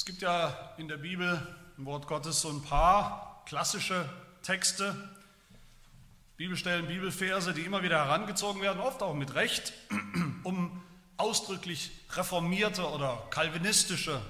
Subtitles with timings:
[0.00, 1.46] Es gibt ja in der Bibel
[1.76, 4.08] im Wort Gottes so ein paar klassische
[4.40, 4.96] Texte,
[6.38, 9.74] Bibelstellen, Bibelverse, die immer wieder herangezogen werden, oft auch mit Recht,
[10.42, 10.82] um
[11.18, 14.22] ausdrücklich reformierte oder kalvinistische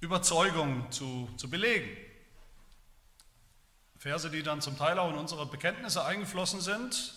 [0.00, 1.88] Überzeugungen zu, zu belegen.
[3.96, 7.14] Verse, die dann zum Teil auch in unsere Bekenntnisse eingeflossen sind,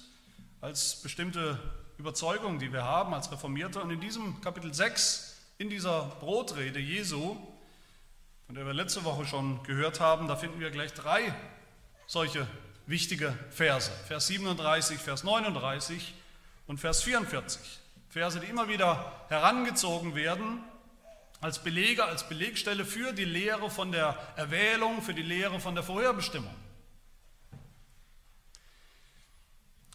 [0.62, 1.60] als bestimmte
[1.98, 3.82] Überzeugungen, die wir haben als Reformierte.
[3.82, 5.27] Und in diesem Kapitel 6,
[5.58, 7.36] in dieser Brotrede Jesu,
[8.46, 11.34] von der wir letzte Woche schon gehört haben, da finden wir gleich drei
[12.06, 12.48] solche
[12.86, 13.92] wichtige Verse.
[14.08, 16.14] Vers 37, Vers 39
[16.68, 17.60] und Vers 44.
[18.10, 20.64] Verse, die immer wieder herangezogen werden
[21.42, 25.84] als Belege, als Belegstelle für die Lehre von der Erwählung, für die Lehre von der
[25.84, 26.54] Vorherbestimmung.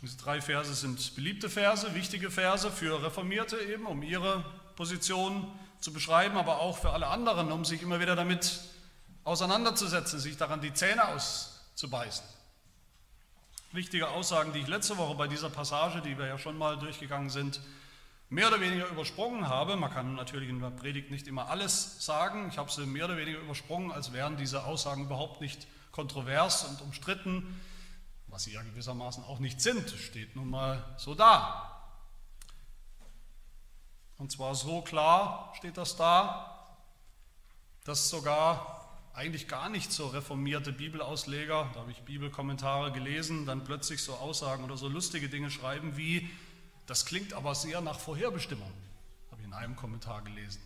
[0.02, 4.44] Diese drei Verse sind beliebte Verse, wichtige Verse für Reformierte eben, um ihre
[4.74, 5.46] Position
[5.82, 8.60] zu beschreiben, aber auch für alle anderen, um sich immer wieder damit
[9.24, 12.24] auseinanderzusetzen, sich daran die Zähne auszubeißen.
[13.72, 17.30] Wichtige Aussagen, die ich letzte Woche bei dieser Passage, die wir ja schon mal durchgegangen
[17.30, 17.60] sind,
[18.28, 19.76] mehr oder weniger übersprungen habe.
[19.76, 22.48] Man kann natürlich in der Predigt nicht immer alles sagen.
[22.48, 26.80] Ich habe sie mehr oder weniger übersprungen, als wären diese Aussagen überhaupt nicht kontrovers und
[26.80, 27.60] umstritten,
[28.28, 31.71] was sie ja gewissermaßen auch nicht sind, steht nun mal so da.
[34.22, 36.76] Und zwar so klar steht das da,
[37.82, 44.00] dass sogar eigentlich gar nicht so reformierte Bibelausleger, da habe ich Bibelkommentare gelesen, dann plötzlich
[44.00, 46.30] so Aussagen oder so lustige Dinge schreiben wie,
[46.86, 48.70] das klingt aber sehr nach Vorherbestimmung,
[49.32, 50.62] habe ich in einem Kommentar gelesen.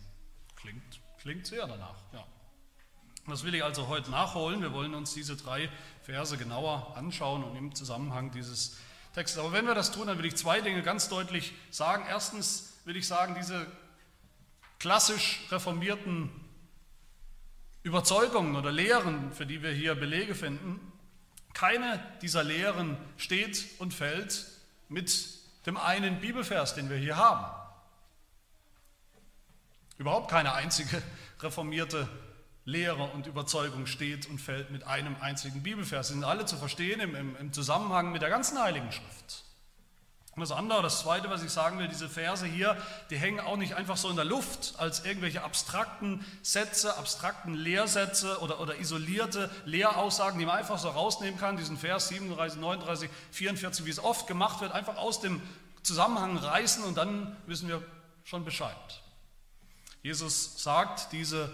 [0.55, 2.23] Klingt, klingt sehr danach, ja.
[3.25, 4.61] Das will ich also heute nachholen.
[4.61, 5.67] Wir wollen uns diese drei
[6.03, 8.77] Verse genauer anschauen und im Zusammenhang dieses
[9.15, 9.39] Textes.
[9.39, 12.05] Aber wenn wir das tun, dann will ich zwei Dinge ganz deutlich sagen.
[12.07, 13.67] Erstens will ich sagen, diese
[14.79, 16.29] klassisch reformierten
[17.83, 20.79] Überzeugungen oder Lehren, für die wir hier Belege finden,
[21.53, 24.45] keine dieser Lehren steht und fällt
[24.87, 25.27] mit
[25.65, 27.45] dem einen Bibelvers, den wir hier haben.
[29.97, 31.03] Überhaupt keine einzige
[31.41, 32.07] reformierte
[32.63, 36.07] Lehre und Überzeugung steht und fällt mit einem einzigen Bibelvers.
[36.07, 39.43] Sie sind alle zu verstehen im, im, im Zusammenhang mit der ganzen Heiligen Schrift.
[40.39, 42.77] Das andere, das zweite, was ich sagen will, diese Verse hier,
[43.09, 48.39] die hängen auch nicht einfach so in der Luft als irgendwelche abstrakten Sätze, abstrakten Lehrsätze
[48.41, 53.85] oder, oder isolierte Lehraussagen, die man einfach so rausnehmen kann, diesen Vers 37, 39, 44,
[53.85, 55.41] wie es oft gemacht wird, einfach aus dem
[55.81, 57.81] Zusammenhang reißen und dann wissen wir
[58.23, 59.01] schon Bescheid.
[60.03, 61.49] Jesus sagt diese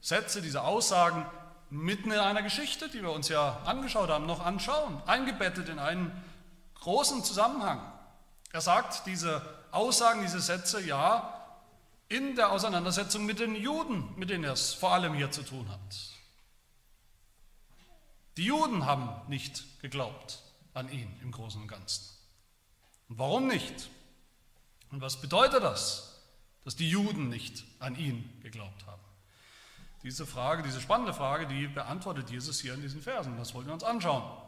[0.00, 1.24] Sätze, diese Aussagen
[1.70, 6.12] mitten in einer Geschichte, die wir uns ja angeschaut haben, noch anschauen, eingebettet in einen
[6.80, 7.80] großen Zusammenhang.
[8.54, 9.42] Er sagt diese
[9.72, 11.44] Aussagen, diese Sätze ja
[12.08, 15.68] in der Auseinandersetzung mit den Juden, mit denen er es vor allem hier zu tun
[15.68, 15.96] hat.
[18.36, 20.40] Die Juden haben nicht geglaubt
[20.72, 22.04] an ihn im Großen und Ganzen.
[23.08, 23.90] Und warum nicht?
[24.92, 26.20] Und was bedeutet das,
[26.62, 29.02] dass die Juden nicht an ihn geglaubt haben?
[30.04, 33.36] Diese Frage, diese spannende Frage, die beantwortet Jesus hier in diesen Versen.
[33.36, 34.43] Das wollen wir uns anschauen.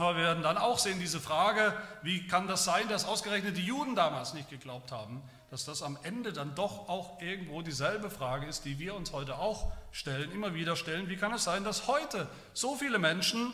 [0.00, 3.66] Aber wir werden dann auch sehen, diese Frage, wie kann das sein, dass ausgerechnet die
[3.66, 8.46] Juden damals nicht geglaubt haben, dass das am Ende dann doch auch irgendwo dieselbe Frage
[8.46, 11.10] ist, die wir uns heute auch stellen, immer wieder stellen.
[11.10, 13.52] Wie kann es sein, dass heute so viele Menschen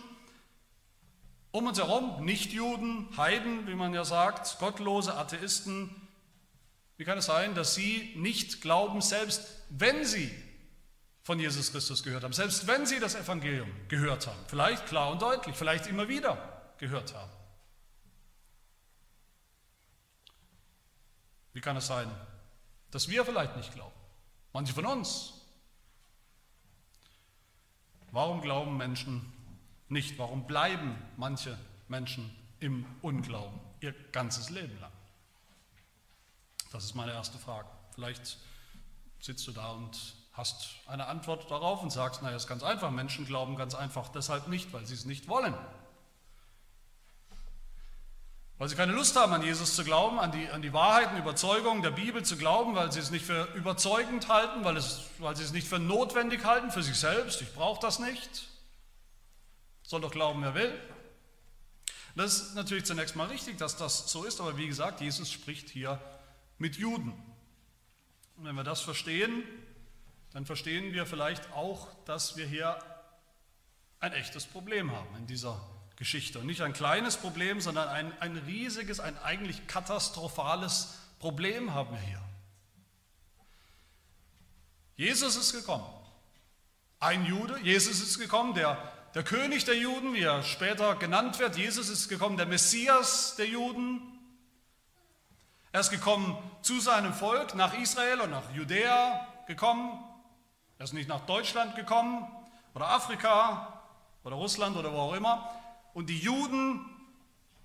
[1.51, 5.91] um uns herum, Nichtjuden, Heiden, wie man ja sagt, gottlose Atheisten,
[6.97, 10.31] wie kann es sein, dass sie nicht glauben, selbst wenn sie
[11.27, 15.21] von Jesus Christus gehört haben, selbst wenn sie das Evangelium gehört haben, vielleicht klar und
[15.21, 16.39] deutlich, vielleicht immer wieder
[16.79, 17.33] gehört haben.
[21.53, 22.09] Wie kann es sein,
[22.93, 23.97] dass wir vielleicht nicht glauben?
[24.53, 25.33] Manche von uns.
[28.13, 29.33] Warum glauben Menschen
[29.89, 30.17] nicht?
[30.21, 31.59] Warum bleiben manche
[31.89, 34.93] Menschen im Unglauben ihr ganzes Leben lang?
[36.71, 37.69] Das ist meine erste Frage.
[37.97, 38.39] Vielleicht
[39.19, 43.27] sitzt du da und hast eine Antwort darauf und sagst, naja, ist ganz einfach, Menschen
[43.27, 45.55] glauben ganz einfach deshalb nicht, weil sie es nicht wollen.
[48.59, 51.83] Weil sie keine Lust haben, an Jesus zu glauben, an die, an die Wahrheiten, Überzeugungen
[51.83, 55.43] der Bibel zu glauben, weil sie es nicht für überzeugend halten, weil, es, weil sie
[55.43, 57.43] es nicht für notwendig halten, für sich selbst.
[57.43, 58.49] Ich brauche das nicht.
[59.83, 60.73] Soll doch glauben, wer will.
[62.15, 65.69] Das ist natürlich zunächst mal richtig, dass das so ist, aber wie gesagt, Jesus spricht
[65.69, 66.01] hier
[66.57, 67.13] mit Juden.
[68.39, 69.45] Und wenn wir das verstehen,
[70.37, 72.79] dann verstehen wir vielleicht auch, dass wir hier
[74.01, 75.59] ein echtes Problem haben in dieser
[75.97, 76.41] Geschichte.
[76.41, 82.01] Und nicht ein kleines Problem, sondern ein, ein riesiges, ein eigentlich katastrophales Problem haben wir
[82.01, 82.21] hier.
[84.97, 85.87] Jesus ist gekommen.
[87.01, 88.77] Ein Jude, Jesus ist gekommen, der,
[89.15, 91.57] der König der Juden, wie er später genannt wird.
[91.57, 94.03] Jesus ist gekommen, der Messias der Juden.
[95.73, 100.06] Er ist gekommen zu seinem Volk, nach Israel und nach Judäa gekommen.
[100.79, 102.27] Er ist nicht nach Deutschland gekommen
[102.75, 103.83] oder Afrika
[104.25, 105.51] oder Russland oder wo auch immer.
[105.95, 106.85] Und die Juden,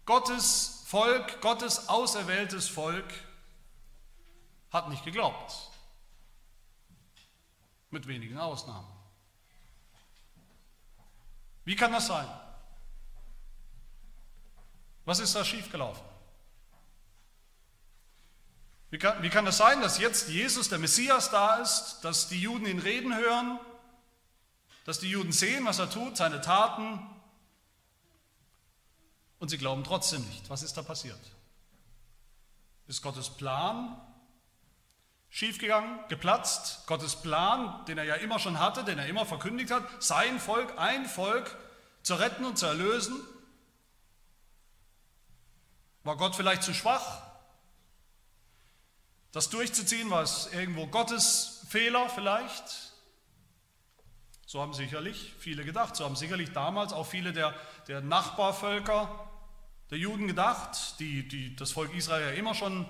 [0.05, 3.13] Gottes Volk, Gottes auserwähltes Volk,
[4.71, 5.53] hat nicht geglaubt.
[7.89, 8.87] Mit wenigen Ausnahmen.
[11.65, 12.27] Wie kann das sein?
[15.05, 16.10] Was ist da schiefgelaufen?
[18.91, 22.41] Wie kann, wie kann es sein, dass jetzt Jesus, der Messias, da ist, dass die
[22.41, 23.59] Juden ihn reden hören,
[24.83, 26.99] dass die Juden sehen, was er tut, seine Taten,
[29.39, 30.49] und sie glauben trotzdem nicht?
[30.49, 31.19] Was ist da passiert?
[32.87, 33.99] Ist Gottes Plan
[35.29, 36.85] schiefgegangen, geplatzt.
[36.85, 40.77] Gottes Plan, den er ja immer schon hatte, den er immer verkündigt hat, sein Volk,
[40.77, 41.57] ein Volk
[42.03, 43.15] zu retten und zu erlösen.
[46.03, 47.30] War Gott vielleicht zu schwach,
[49.31, 50.09] das durchzuziehen?
[50.09, 52.91] War es irgendwo Gottes Fehler vielleicht?
[54.45, 55.95] So haben sicherlich viele gedacht.
[55.95, 57.55] So haben sicherlich damals auch viele der,
[57.87, 59.27] der Nachbarvölker
[59.91, 62.87] der Juden gedacht, die, die das Volk Israel ja immer schon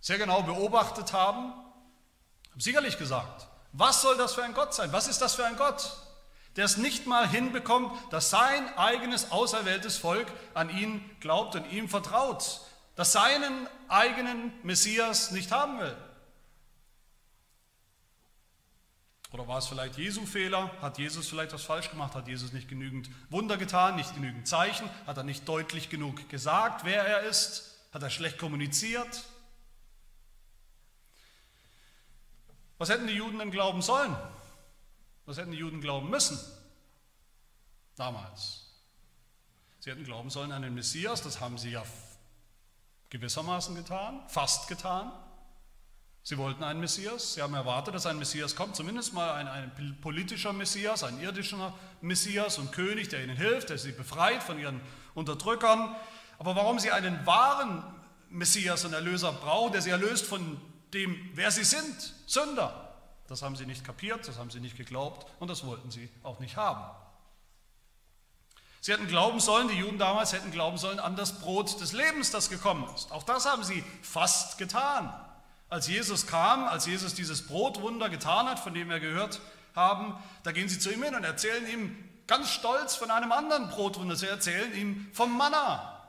[0.00, 4.92] sehr genau beobachtet haben, haben sicherlich gesagt, was soll das für ein Gott sein?
[4.92, 5.96] Was ist das für ein Gott,
[6.56, 11.88] der es nicht mal hinbekommt, dass sein eigenes auserwähltes Volk an ihn glaubt und ihm
[11.88, 12.60] vertraut,
[12.94, 15.96] das seinen eigenen Messias nicht haben will?
[19.32, 20.70] Oder war es vielleicht Jesu Fehler?
[20.80, 22.14] Hat Jesus vielleicht was falsch gemacht?
[22.14, 24.88] Hat Jesus nicht genügend Wunder getan, nicht genügend Zeichen?
[25.06, 27.76] Hat er nicht deutlich genug gesagt, wer er ist?
[27.92, 29.24] Hat er schlecht kommuniziert?
[32.78, 34.16] Was hätten die Juden denn glauben sollen?
[35.26, 36.38] Was hätten die Juden glauben müssen?
[37.96, 38.66] Damals.
[39.80, 41.84] Sie hätten glauben sollen an den Messias, das haben sie ja
[43.14, 45.12] gewissermaßen getan, fast getan.
[46.24, 49.96] Sie wollten einen Messias, sie haben erwartet, dass ein Messias kommt, zumindest mal ein, ein,
[50.00, 54.80] politischer Messias, ein irdischer Messias und König, der ihnen hilft, der sie befreit von ihren
[55.14, 55.94] Unterdrückern.
[56.40, 57.84] Aber warum sie einen wahren
[58.30, 60.60] Messias und Erlöser brauchen, der sie erlöst von
[60.92, 62.96] dem, wer sie sind, Sünder.
[63.28, 66.40] Das haben sie nicht kapiert, das haben sie nicht geglaubt und das wollten sie auch
[66.40, 66.84] nicht haben.
[68.84, 72.30] Sie hätten glauben sollen, die Juden damals hätten glauben sollen an das Brot des Lebens,
[72.32, 73.12] das gekommen ist.
[73.12, 75.10] Auch das haben sie fast getan.
[75.70, 79.40] Als Jesus kam, als Jesus dieses Brotwunder getan hat, von dem wir gehört
[79.74, 81.96] haben, da gehen sie zu ihm hin und erzählen ihm
[82.26, 84.16] ganz stolz von einem anderen Brotwunder.
[84.16, 86.06] Sie erzählen ihm vom Manna,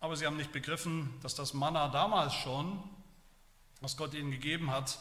[0.00, 2.82] Aber sie haben nicht begriffen, dass das Manna damals schon,
[3.80, 4.98] was Gott ihnen gegeben hat,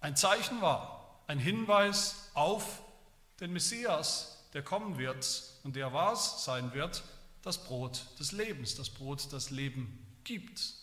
[0.00, 2.83] ein Zeichen war, ein Hinweis auf
[3.40, 7.02] den Messias, der kommen wird und der was sein wird,
[7.42, 10.74] das Brot des Lebens, das Brot, das Leben gibt,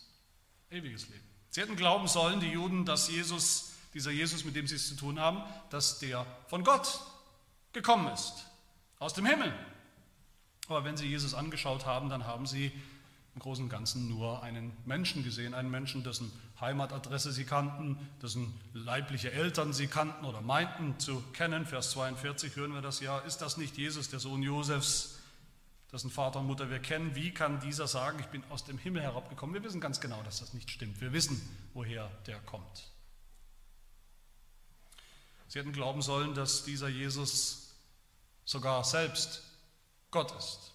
[0.70, 1.24] ewiges Leben.
[1.50, 4.94] Sie hätten glauben sollen, die Juden, dass Jesus, dieser Jesus, mit dem sie es zu
[4.94, 7.00] tun haben, dass der von Gott
[7.72, 8.46] gekommen ist,
[8.98, 9.52] aus dem Himmel.
[10.68, 12.72] Aber wenn sie Jesus angeschaut haben, dann haben sie
[13.34, 16.30] im Großen und Ganzen nur einen Menschen gesehen, einen Menschen, dessen
[16.60, 21.64] Heimatadresse sie kannten, dessen leibliche Eltern sie kannten oder meinten zu kennen.
[21.64, 23.18] Vers 42 hören wir das ja.
[23.20, 25.18] Ist das nicht Jesus, der Sohn Josefs,
[25.90, 27.14] dessen Vater und Mutter wir kennen?
[27.14, 29.54] Wie kann dieser sagen, ich bin aus dem Himmel herabgekommen?
[29.54, 31.00] Wir wissen ganz genau, dass das nicht stimmt.
[31.00, 31.40] Wir wissen,
[31.72, 32.90] woher der kommt.
[35.48, 37.74] Sie hätten glauben sollen, dass dieser Jesus
[38.44, 39.42] sogar selbst
[40.10, 40.72] Gott ist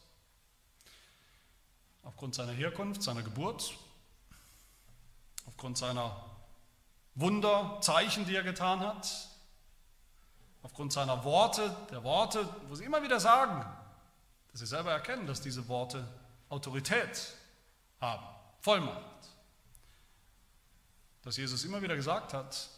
[2.07, 3.77] aufgrund seiner Herkunft, seiner Geburt,
[5.45, 6.25] aufgrund seiner
[7.15, 9.27] Wunder, Zeichen, die er getan hat,
[10.63, 13.65] aufgrund seiner Worte, der Worte, wo sie immer wieder sagen,
[14.51, 16.07] dass sie selber erkennen, dass diese Worte
[16.47, 17.33] Autorität
[17.99, 18.25] haben,
[18.61, 19.03] Vollmacht.
[21.23, 22.69] Dass Jesus immer wieder gesagt hat,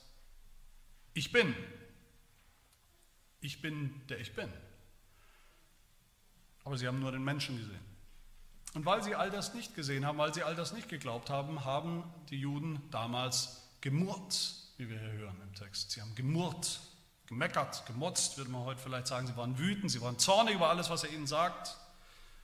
[1.14, 1.56] ich bin,
[3.42, 4.52] ich bin der ich bin.
[6.64, 7.89] Aber sie haben nur den Menschen gesehen.
[8.74, 11.66] Und weil sie all das nicht gesehen haben, weil sie all das nicht geglaubt haben,
[11.66, 15.92] haben die Juden damals gemurrt, wie wir hier hören im Text.
[15.92, 16.80] Sie haben gemurrt,
[17.26, 19.26] gemeckert, gemotzt, würde man heute vielleicht sagen.
[19.26, 21.78] Sie waren wütend, sie waren zornig über alles, was er ihnen sagt,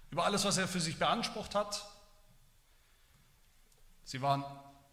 [0.10, 1.86] über alles, was er für sich beansprucht hat.
[4.04, 4.44] Sie waren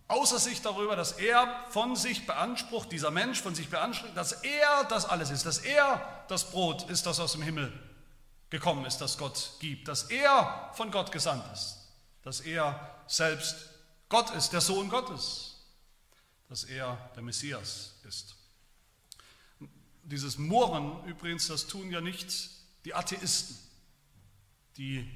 [0.08, 4.84] außer sich darüber, dass er von sich beansprucht, dieser Mensch von sich beansprucht, dass er
[4.84, 7.72] das alles ist, dass er das Brot ist, das aus dem Himmel
[8.52, 11.88] gekommen ist, das Gott gibt, dass er von Gott gesandt ist,
[12.22, 13.70] dass er selbst
[14.10, 15.56] Gott ist, der Sohn Gottes,
[16.50, 18.36] dass er der Messias ist.
[20.02, 22.50] Dieses Murren übrigens, das tun ja nicht
[22.84, 23.56] die Atheisten,
[24.76, 25.10] die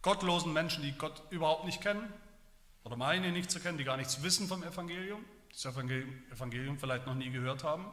[0.00, 2.10] gottlosen Menschen, die Gott überhaupt nicht kennen
[2.84, 7.04] oder meinen ihn nicht zu kennen, die gar nichts wissen vom Evangelium, das Evangelium vielleicht
[7.04, 7.84] noch nie gehört haben.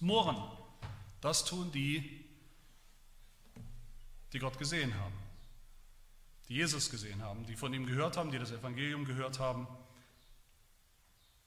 [0.00, 0.36] Murren,
[1.22, 2.19] das tun die,
[4.32, 5.14] die Gott gesehen haben,
[6.48, 9.66] die Jesus gesehen haben, die von ihm gehört haben, die das Evangelium gehört haben,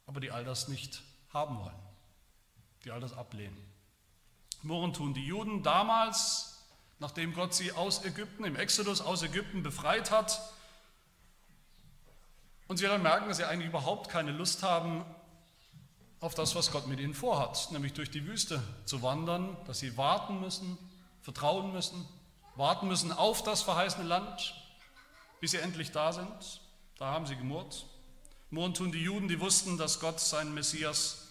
[0.05, 1.01] aber die all das nicht
[1.33, 1.79] haben wollen,
[2.83, 3.57] die all das ablehnen.
[4.61, 6.61] Murren tun die Juden damals,
[6.99, 10.41] nachdem Gott sie aus Ägypten, im Exodus aus Ägypten befreit hat,
[12.67, 15.03] und sie dann merken, dass sie eigentlich überhaupt keine Lust haben
[16.21, 19.97] auf das, was Gott mit ihnen vorhat, nämlich durch die Wüste zu wandern, dass sie
[19.97, 20.77] warten müssen,
[21.21, 22.07] vertrauen müssen,
[22.55, 24.55] warten müssen auf das verheißene Land,
[25.39, 26.61] bis sie endlich da sind.
[26.97, 27.85] Da haben sie gemurrt.
[28.49, 31.27] Murren tun die Juden, die wussten, dass Gott seinen Messias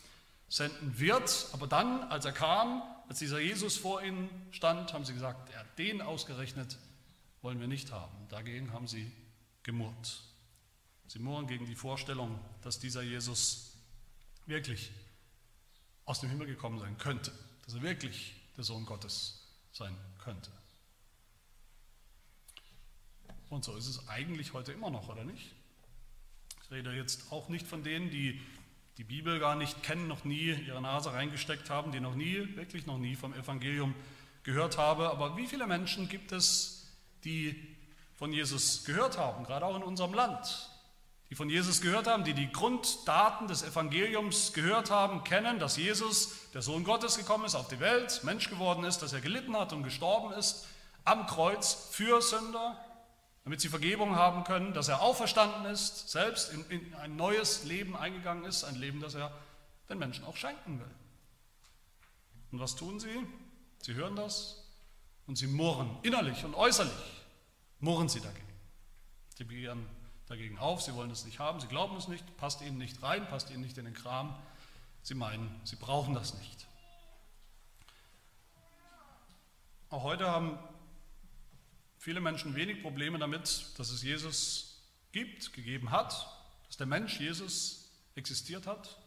[0.48, 1.46] senden wird.
[1.52, 5.62] Aber dann, als er kam, als dieser Jesus vor ihnen stand, haben sie gesagt, ja,
[5.78, 6.78] den ausgerechnet
[7.40, 8.14] wollen wir nicht haben.
[8.28, 9.10] Dagegen haben sie
[9.62, 10.22] gemurrt.
[11.06, 13.76] Sie murren gegen die Vorstellung, dass dieser Jesus
[14.46, 14.90] wirklich
[16.04, 17.32] aus dem Himmel gekommen sein könnte,
[17.64, 20.50] dass er wirklich der Sohn Gottes sein könnte.
[23.52, 25.52] Und so ist es eigentlich heute immer noch, oder nicht?
[26.64, 28.40] Ich rede jetzt auch nicht von denen, die
[28.96, 32.86] die Bibel gar nicht kennen, noch nie ihre Nase reingesteckt haben, die noch nie, wirklich
[32.86, 33.94] noch nie vom Evangelium
[34.42, 35.02] gehört haben.
[35.02, 36.94] Aber wie viele Menschen gibt es,
[37.24, 37.54] die
[38.14, 40.70] von Jesus gehört haben, gerade auch in unserem Land?
[41.28, 46.50] die von Jesus gehört haben, die die Grunddaten des Evangeliums gehört haben, kennen, dass Jesus,
[46.52, 49.72] der Sohn Gottes, gekommen ist auf die Welt, Mensch geworden ist, dass er gelitten hat
[49.72, 50.66] und gestorben ist
[51.04, 52.78] am Kreuz für Sünder,
[53.44, 57.96] damit sie Vergebung haben können, dass er auferstanden ist, selbst in, in ein neues Leben
[57.96, 59.32] eingegangen ist, ein Leben, das er
[59.88, 60.90] den Menschen auch schenken will.
[62.52, 63.26] Und was tun sie?
[63.80, 64.62] Sie hören das
[65.26, 67.24] und sie murren, innerlich und äußerlich
[67.80, 68.46] murren sie dagegen.
[69.36, 69.86] Sie begehren
[70.28, 73.26] dagegen auf, sie wollen es nicht haben, sie glauben es nicht, passt ihnen nicht rein,
[73.28, 74.36] passt ihnen nicht in den Kram,
[75.02, 76.66] sie meinen, sie brauchen das nicht.
[79.90, 80.58] Auch heute haben
[82.02, 84.82] viele Menschen wenig Probleme damit, dass es Jesus
[85.12, 86.26] gibt, gegeben hat,
[86.66, 88.98] dass der Mensch Jesus existiert hat.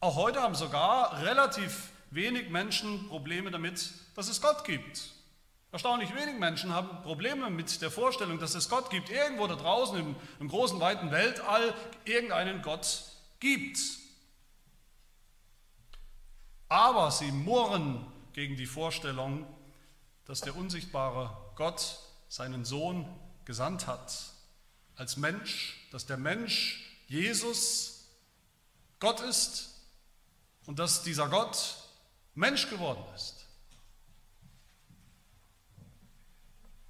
[0.00, 5.12] Auch heute haben sogar relativ wenig Menschen Probleme damit, dass es Gott gibt,
[5.70, 9.08] Erstaunlich wenig Menschen haben Probleme mit der Vorstellung, dass es Gott gibt.
[9.08, 11.72] Irgendwo da draußen im, im großen, weiten Weltall
[12.04, 13.04] irgendeinen Gott
[13.40, 13.78] gibt.
[16.68, 19.46] Aber sie murren gegen die Vorstellung,
[20.26, 23.06] dass der unsichtbare Gott seinen Sohn
[23.44, 24.32] gesandt hat
[24.96, 28.08] als Mensch, dass der Mensch Jesus
[28.98, 29.68] Gott ist
[30.66, 31.76] und dass dieser Gott
[32.34, 33.46] Mensch geworden ist.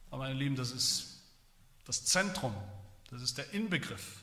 [0.08, 1.20] Aber meine Lieben, das ist
[1.84, 2.54] das Zentrum,
[3.10, 4.22] das ist der Inbegriff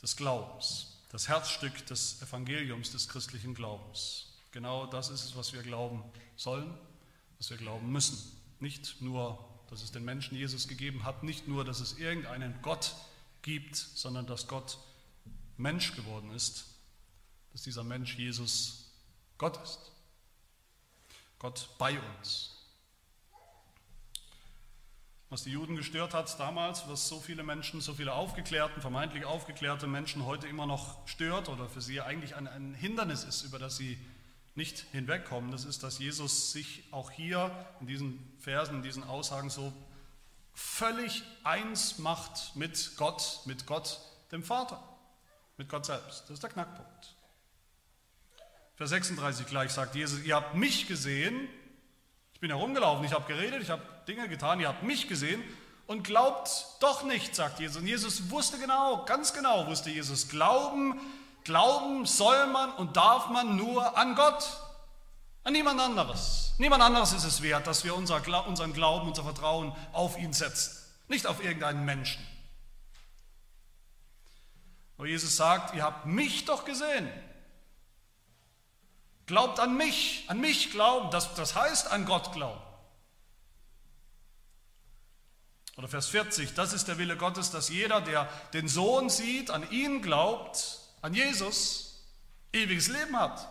[0.00, 4.38] des Glaubens, das Herzstück des Evangeliums des christlichen Glaubens.
[4.52, 6.02] Genau das ist es, was wir glauben
[6.34, 6.72] sollen,
[7.36, 8.37] was wir glauben müssen.
[8.60, 9.38] Nicht nur,
[9.70, 12.94] dass es den Menschen Jesus gegeben hat, nicht nur, dass es irgendeinen Gott
[13.42, 14.78] gibt, sondern dass Gott
[15.56, 16.66] Mensch geworden ist,
[17.52, 18.92] dass dieser Mensch Jesus
[19.36, 19.92] Gott ist.
[21.38, 22.54] Gott bei uns.
[25.30, 29.86] Was die Juden gestört hat damals, was so viele Menschen, so viele aufgeklärten, vermeintlich aufgeklärte
[29.86, 33.76] Menschen heute immer noch stört oder für sie eigentlich ein, ein Hindernis ist, über das
[33.76, 33.98] sie
[34.58, 37.50] nicht hinwegkommen, das ist, dass Jesus sich auch hier
[37.80, 39.72] in diesen Versen, in diesen Aussagen so
[40.52, 44.00] völlig eins macht mit Gott, mit Gott,
[44.32, 44.82] dem Vater,
[45.56, 46.24] mit Gott selbst.
[46.24, 47.14] Das ist der Knackpunkt.
[48.74, 51.48] Vers 36 gleich sagt Jesus, ihr habt mich gesehen,
[52.34, 55.42] ich bin herumgelaufen, ich habe geredet, ich habe Dinge getan, ihr habt mich gesehen
[55.86, 56.50] und glaubt
[56.80, 57.76] doch nicht, sagt Jesus.
[57.76, 61.00] Und Jesus wusste genau, ganz genau wusste Jesus, glauben,
[61.48, 64.46] glauben soll man und darf man nur an Gott,
[65.44, 66.52] an niemand anderes.
[66.58, 70.76] Niemand anderes ist es wert, dass wir unser, unseren Glauben, unser Vertrauen auf ihn setzen,
[71.08, 72.22] nicht auf irgendeinen Menschen.
[74.98, 77.10] Wo Jesus sagt, ihr habt mich doch gesehen.
[79.24, 82.60] Glaubt an mich, an mich glauben, das, das heißt an Gott glauben.
[85.78, 89.70] Oder Vers 40, das ist der Wille Gottes, dass jeder, der den Sohn sieht, an
[89.70, 92.06] ihn glaubt, an Jesus,
[92.52, 93.48] ewiges Leben hat.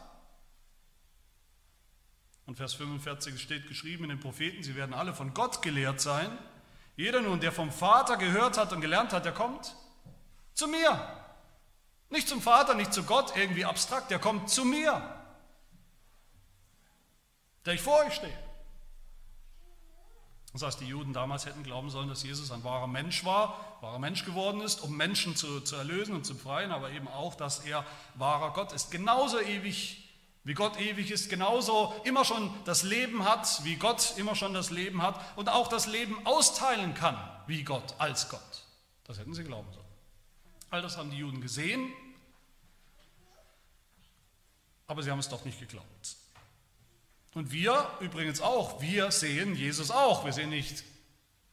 [2.46, 6.38] Und Vers 45 steht geschrieben in den Propheten, sie werden alle von Gott gelehrt sein.
[6.96, 9.76] Jeder nun, der vom Vater gehört hat und gelernt hat, der kommt
[10.54, 11.18] zu mir.
[12.10, 14.12] Nicht zum Vater, nicht zu Gott, irgendwie abstrakt.
[14.12, 15.02] Der kommt zu mir,
[17.66, 18.47] der ich vor euch stehe.
[20.58, 24.00] Das heißt, die Juden damals hätten glauben sollen, dass Jesus ein wahrer Mensch war, wahrer
[24.00, 27.60] Mensch geworden ist, um Menschen zu, zu erlösen und zu befreien, aber eben auch, dass
[27.60, 27.86] er
[28.16, 28.90] wahrer Gott ist.
[28.90, 30.10] Genauso ewig,
[30.44, 34.72] wie Gott ewig ist, genauso immer schon das Leben hat, wie Gott immer schon das
[34.72, 38.66] Leben hat und auch das Leben austeilen kann, wie Gott, als Gott.
[39.04, 39.86] Das hätten sie glauben sollen.
[40.72, 41.94] All das haben die Juden gesehen,
[44.88, 46.17] aber sie haben es doch nicht geglaubt.
[47.38, 50.26] Und wir übrigens auch, wir sehen Jesus auch.
[50.26, 50.84] Wir sehen nicht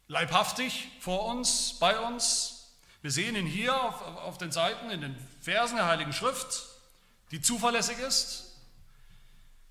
[0.08, 2.72] leibhaftig vor uns, bei uns.
[3.02, 6.64] Wir sehen ihn hier auf, auf den Seiten, in den Versen der Heiligen Schrift,
[7.32, 8.56] die zuverlässig ist.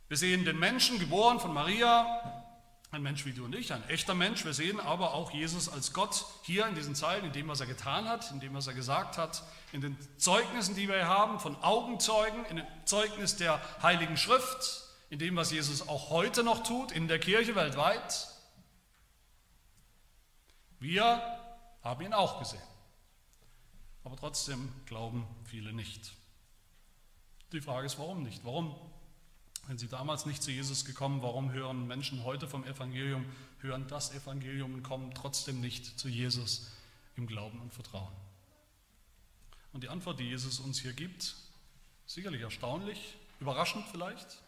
[0.07, 2.05] Wir sehen den Menschen, geboren von Maria,
[2.91, 4.45] ein Mensch wie du und ich, ein echter Mensch.
[4.45, 7.65] Wir sehen aber auch Jesus als Gott hier in diesen Zeilen, in dem, was er
[7.65, 9.41] getan hat, in dem, was er gesagt hat,
[9.71, 14.82] in den Zeugnissen, die wir haben, von Augenzeugen, in dem Zeugnis der Heiligen Schrift,
[15.13, 18.29] in dem, was Jesus auch heute noch tut, in der Kirche weltweit.
[20.79, 21.21] Wir
[21.83, 22.63] haben ihn auch gesehen.
[24.03, 26.13] Aber trotzdem glauben viele nicht.
[27.51, 28.43] Die Frage ist, warum nicht?
[28.43, 28.75] Warum,
[29.67, 33.23] wenn sie damals nicht zu Jesus gekommen, warum hören Menschen heute vom Evangelium,
[33.59, 36.71] hören das Evangelium und kommen trotzdem nicht zu Jesus
[37.17, 38.11] im Glauben und Vertrauen?
[39.73, 41.35] Und die Antwort, die Jesus uns hier gibt,
[42.07, 44.42] sicherlich erstaunlich, überraschend vielleicht,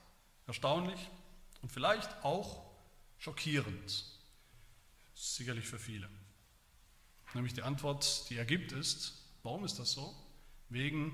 [0.48, 1.00] Erstaunlich
[1.62, 2.64] und vielleicht auch
[3.18, 4.06] schockierend.
[5.14, 6.10] Sicherlich für viele.
[7.34, 10.16] Nämlich die Antwort, die er gibt, ist, warum ist das so?
[10.70, 11.12] Wegen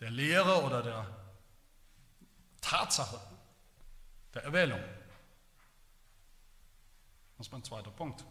[0.00, 1.26] der Lehre oder der
[2.60, 3.20] Tatsache
[4.34, 4.80] der Erwählung.
[7.38, 8.24] Das ist mein zweiter Punkt.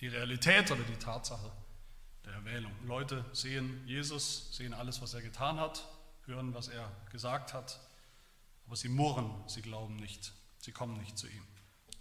[0.00, 1.50] Die Realität oder die Tatsache
[2.24, 2.72] der Erwählung.
[2.86, 5.86] Leute sehen Jesus, sehen alles, was er getan hat,
[6.26, 7.80] hören, was er gesagt hat,
[8.72, 11.42] aber sie murren, sie glauben nicht, sie kommen nicht zu ihm.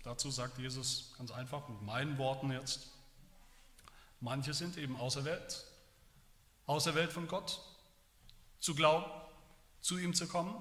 [0.04, 2.92] Dazu sagt Jesus ganz einfach mit meinen Worten jetzt,
[4.22, 5.66] manche sind eben auserwählt,
[6.68, 7.60] auserwählt von Gott,
[8.62, 9.04] zu glauben,
[9.82, 10.56] zu ihm zu kommen,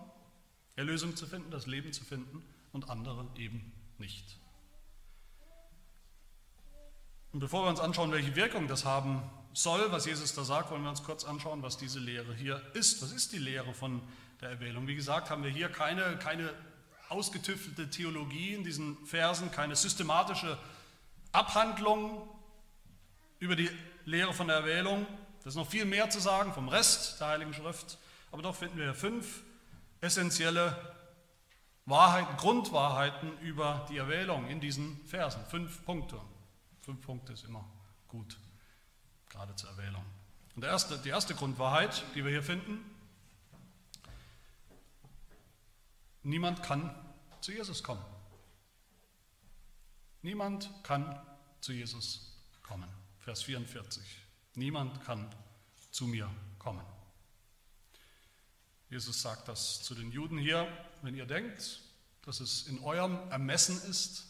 [0.75, 2.43] Erlösung zu finden, das Leben zu finden
[2.73, 4.37] und andere eben nicht.
[7.31, 10.83] Und bevor wir uns anschauen, welche Wirkung das haben soll, was Jesus da sagt, wollen
[10.83, 13.01] wir uns kurz anschauen, was diese Lehre hier ist.
[13.01, 14.03] Was ist die Lehre von
[14.41, 14.87] der Erwählung.
[14.87, 16.53] Wie gesagt, haben wir hier keine, keine
[17.09, 20.59] ausgetüftelte Theologie in diesen Versen, keine systematische
[21.33, 22.29] Abhandlung
[23.39, 23.71] über die
[24.05, 25.07] Lehre von der Erwählung.
[25.39, 27.99] Das ist noch viel mehr zu sagen vom Rest der Heiligen Schrift.
[28.33, 29.43] Aber doch finden wir fünf
[30.01, 30.77] essentielle
[31.87, 35.45] Wahrheiten, Grundwahrheiten über die Erwählung in diesen Versen.
[35.47, 36.21] Fünf Punkte.
[36.81, 37.65] Fünf Punkte ist immer
[38.09, 38.39] gut,
[39.29, 40.05] gerade zur Erwählung.
[40.57, 42.79] Und erste, die erste Grundwahrheit, die wir hier finden,
[46.23, 46.95] Niemand kann
[47.41, 48.05] zu Jesus kommen.
[50.23, 51.19] Niemand kann
[51.61, 52.89] zu Jesus kommen.
[53.21, 54.03] Vers 44.
[54.55, 55.35] Niemand kann
[55.91, 56.85] zu mir kommen.
[58.91, 60.67] Jesus sagt das zu den Juden hier,
[61.03, 61.81] wenn ihr denkt,
[62.23, 64.27] dass es in eurem Ermessen ist,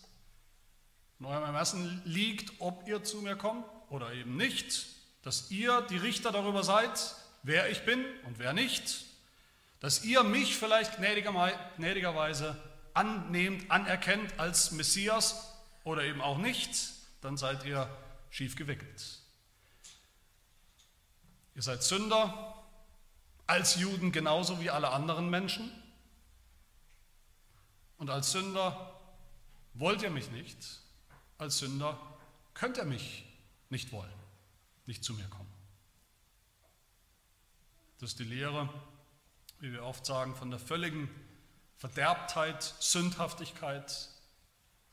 [1.19, 4.87] in eurem Ermessen liegt, ob ihr zu mir kommt oder eben nicht,
[5.23, 9.05] dass ihr die Richter darüber seid, wer ich bin und wer nicht,
[9.81, 12.57] dass ihr mich vielleicht gnädigerweise
[12.93, 17.89] annehmt, anerkennt als Messias oder eben auch nicht, dann seid ihr
[18.31, 19.19] schief gewickelt.
[21.55, 22.55] Ihr seid Sünder,
[23.47, 25.71] als Juden genauso wie alle anderen Menschen.
[27.99, 29.01] Und als Sünder
[29.75, 30.57] wollt ihr mich nicht,
[31.39, 31.99] als Sünder
[32.55, 33.25] könnt ihr mich
[33.69, 34.13] nicht wollen,
[34.87, 35.53] nicht zu mir kommen.
[37.99, 38.69] Das ist die Lehre
[39.61, 41.09] wie wir oft sagen, von der völligen
[41.77, 44.09] Verderbtheit, Sündhaftigkeit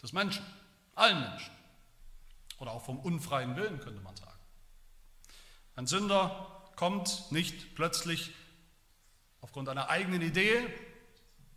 [0.02, 0.46] des Menschen,
[0.94, 1.52] allen Menschen.
[2.60, 4.40] Oder auch vom unfreien Willen, könnte man sagen.
[5.76, 8.34] Ein Sünder kommt nicht plötzlich
[9.42, 10.68] aufgrund einer eigenen Idee,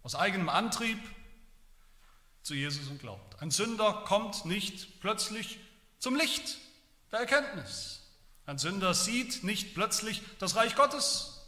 [0.02, 0.98] aus eigenem Antrieb
[2.42, 3.40] zu Jesus und glaubt.
[3.42, 5.58] Ein Sünder kommt nicht plötzlich
[5.98, 6.58] zum Licht
[7.12, 8.02] der Erkenntnis.
[8.46, 11.39] Ein Sünder sieht nicht plötzlich das Reich Gottes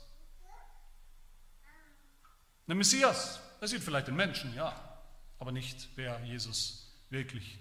[2.72, 4.74] der Messias, er sieht vielleicht den Menschen, ja,
[5.38, 7.58] aber nicht, wer Jesus wirklich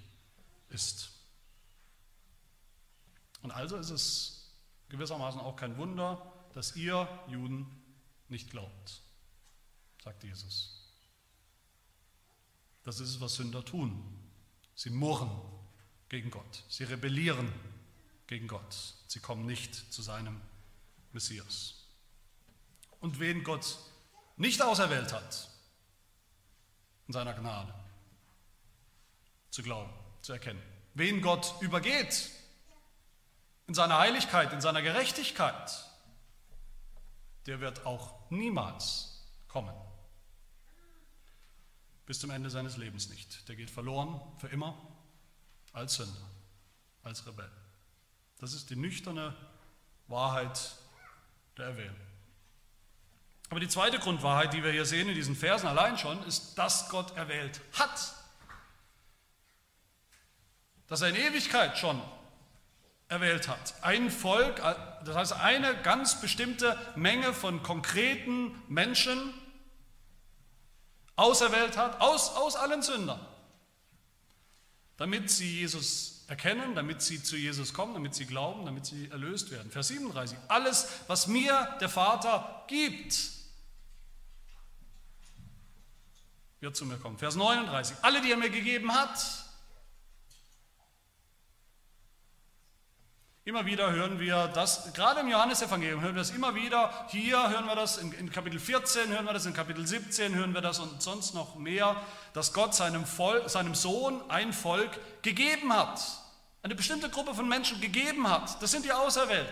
[0.69, 1.11] ist.
[3.41, 4.53] Und also ist es
[4.87, 7.69] gewissermaßen auch kein Wunder, dass ihr Juden
[8.29, 9.01] nicht glaubt,
[10.01, 10.81] sagt Jesus.
[12.83, 14.17] Das ist es, was Sünder tun.
[14.75, 15.29] Sie murren
[16.07, 17.51] gegen Gott, sie rebellieren
[18.27, 20.39] gegen Gott, sie kommen nicht zu seinem
[21.11, 21.85] Messias.
[23.01, 23.77] und wen Gott
[24.41, 25.49] nicht auserwählt hat
[27.07, 27.73] in seiner Gnade
[29.51, 30.61] zu glauben, zu erkennen.
[30.95, 32.31] Wen Gott übergeht
[33.67, 35.85] in seiner Heiligkeit, in seiner Gerechtigkeit,
[37.45, 39.75] der wird auch niemals kommen.
[42.05, 43.47] Bis zum Ende seines Lebens nicht.
[43.47, 44.75] Der geht verloren für immer
[45.71, 46.29] als Sünder,
[47.03, 47.51] als Rebell.
[48.39, 49.35] Das ist die nüchterne
[50.07, 50.75] Wahrheit
[51.57, 52.10] der Erwählung.
[53.51, 56.87] Aber die zweite Grundwahrheit, die wir hier sehen in diesen Versen allein schon, ist, dass
[56.87, 58.13] Gott erwählt hat.
[60.87, 62.01] Dass er in Ewigkeit schon
[63.09, 63.73] erwählt hat.
[63.81, 64.61] Ein Volk,
[65.03, 69.33] das heißt eine ganz bestimmte Menge von konkreten Menschen
[71.17, 73.19] auserwählt hat, aus, aus allen Sündern,
[74.95, 79.51] damit sie Jesus erkennen, damit sie zu Jesus kommen, damit sie glauben, damit sie erlöst
[79.51, 79.69] werden.
[79.71, 83.40] Vers 37, alles, was mir der Vater gibt,
[86.61, 87.17] wird zu mir kommen.
[87.17, 89.19] Vers 39, alle, die er mir gegeben hat,
[93.43, 97.07] Immer wieder hören wir das, gerade im Johannesevangelium hören wir das immer wieder.
[97.09, 100.61] Hier hören wir das, in, Kapitel 14 hören wir das, in Kapitel 17 hören wir
[100.61, 101.95] das und sonst noch mehr,
[102.33, 104.91] dass Gott seinem, Volk, seinem Sohn ein Volk
[105.23, 105.99] gegeben hat.
[106.61, 108.61] Eine bestimmte Gruppe von Menschen gegeben hat.
[108.61, 109.51] Das sind die Auserwählten.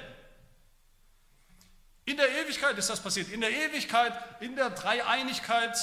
[2.05, 3.29] In der Ewigkeit ist das passiert.
[3.29, 5.75] In der Ewigkeit, in der Dreieinigkeit,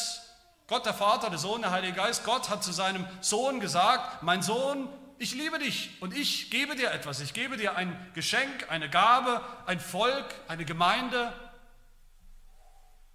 [0.67, 4.43] Gott der Vater, der Sohn, der Heilige Geist, Gott hat zu seinem Sohn gesagt, mein
[4.43, 7.21] Sohn, ich liebe dich und ich gebe dir etwas.
[7.21, 11.33] Ich gebe dir ein Geschenk, eine Gabe, ein Volk, eine Gemeinde,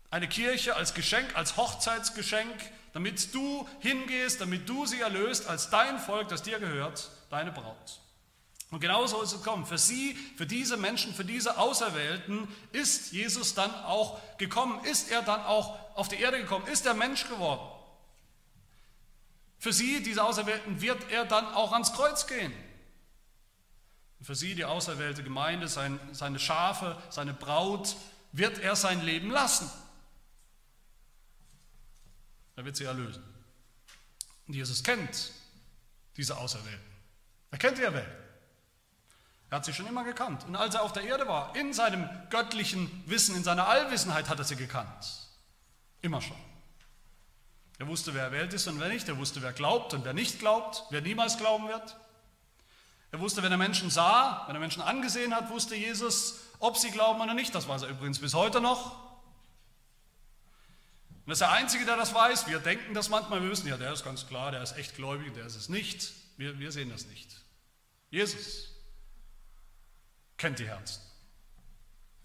[0.09, 2.55] eine Kirche als Geschenk, als Hochzeitsgeschenk,
[2.93, 7.99] damit du hingehst, damit du sie erlöst als dein Volk, das dir gehört, deine Braut.
[8.71, 9.65] Und genauso ist es gekommen.
[9.65, 15.21] Für sie, für diese Menschen, für diese Auserwählten ist Jesus dann auch gekommen, ist er
[15.21, 17.69] dann auch auf die Erde gekommen, ist er Mensch geworden.
[19.59, 22.53] Für sie, diese Auserwählten, wird er dann auch ans Kreuz gehen.
[24.19, 27.97] Und für sie, die auserwählte Gemeinde, sein, seine Schafe, seine Braut,
[28.31, 29.69] wird er sein Leben lassen.
[32.55, 33.23] Er wird sie erlösen.
[34.47, 35.31] Und Jesus kennt
[36.15, 36.79] diese Auserwählten.
[37.51, 38.30] Er kennt die Erwählten.
[39.51, 40.45] Er hat sie schon immer gekannt.
[40.47, 44.39] Und als er auf der Erde war, in seinem göttlichen Wissen, in seiner Allwissenheit hat
[44.39, 45.27] er sie gekannt.
[46.01, 46.37] Immer schon.
[47.77, 49.09] Er wusste, wer erwählt ist und wer nicht.
[49.09, 51.97] Er wusste, wer glaubt und wer nicht glaubt, wer niemals glauben wird.
[53.11, 56.91] Er wusste, wenn er Menschen sah, wenn er Menschen angesehen hat, wusste Jesus, ob sie
[56.91, 57.53] glauben oder nicht.
[57.53, 58.93] Das weiß er übrigens bis heute noch.
[61.09, 62.47] Und das ist der Einzige, der das weiß.
[62.47, 65.33] Wir denken das manchmal, wir wissen, ja, der ist ganz klar, der ist echt gläubig,
[65.33, 66.13] der ist es nicht.
[66.37, 67.35] Wir, wir sehen das nicht.
[68.11, 68.70] Jesus
[70.41, 71.01] kennt die Herzen.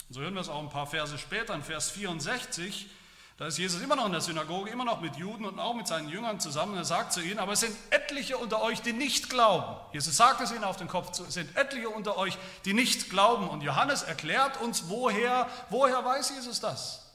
[0.09, 2.89] Und so hören wir es auch ein paar Verse später, in Vers 64.
[3.37, 5.87] Da ist Jesus immer noch in der Synagoge, immer noch mit Juden und auch mit
[5.87, 6.75] seinen Jüngern zusammen.
[6.75, 9.77] Er sagt zu ihnen, aber es sind etliche unter euch, die nicht glauben.
[9.93, 13.11] Jesus sagt es ihnen auf den Kopf zu, es sind etliche unter euch, die nicht
[13.11, 13.51] glauben.
[13.51, 17.13] Und Johannes erklärt uns, woher, woher weiß Jesus das?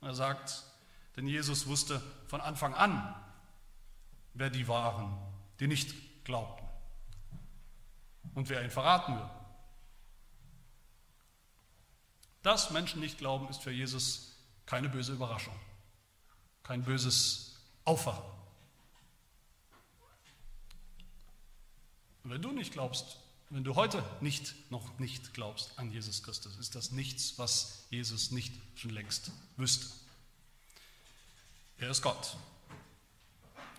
[0.00, 0.62] Und er sagt,
[1.16, 3.14] denn Jesus wusste von Anfang an,
[4.32, 5.18] wer die waren,
[5.60, 6.64] die nicht glaubten.
[8.34, 9.35] Und wer ihn verraten würde.
[12.46, 15.58] Dass Menschen nicht glauben, ist für Jesus keine böse Überraschung,
[16.62, 18.22] kein böses Aufwachen.
[22.22, 23.16] Wenn du nicht glaubst,
[23.50, 28.30] wenn du heute nicht, noch nicht glaubst an Jesus Christus, ist das nichts, was Jesus
[28.30, 29.88] nicht schon längst wüsste.
[31.78, 32.36] Er ist Gott.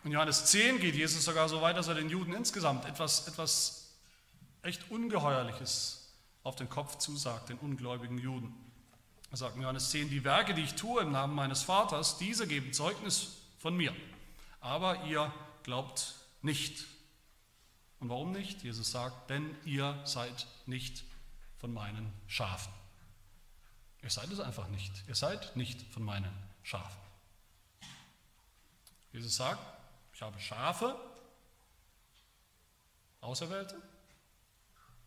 [0.03, 3.91] In Johannes 10 geht Jesus sogar so weit, dass er den Juden insgesamt etwas, etwas
[4.61, 6.06] echt Ungeheuerliches
[6.47, 8.55] auf den Kopf zusagt, den ungläubigen Juden.
[9.31, 12.47] Er sagt in Johannes 10, die Werke, die ich tue im Namen meines Vaters, diese
[12.47, 13.93] geben Zeugnis von mir.
[14.61, 15.29] Aber ihr
[15.63, 16.85] glaubt nicht.
[17.99, 18.63] Und warum nicht?
[18.63, 21.03] Jesus sagt, denn ihr seid nicht
[21.57, 22.71] von meinen Schafen.
[24.01, 24.93] Ihr seid es einfach nicht.
[25.09, 26.31] Ihr seid nicht von meinen
[26.63, 27.01] Schafen.
[29.11, 29.59] Jesus sagt,
[30.13, 30.95] ich habe Schafe,
[33.19, 33.81] Auserwählte,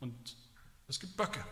[0.00, 0.36] und
[0.90, 1.44] es gibt Böcke,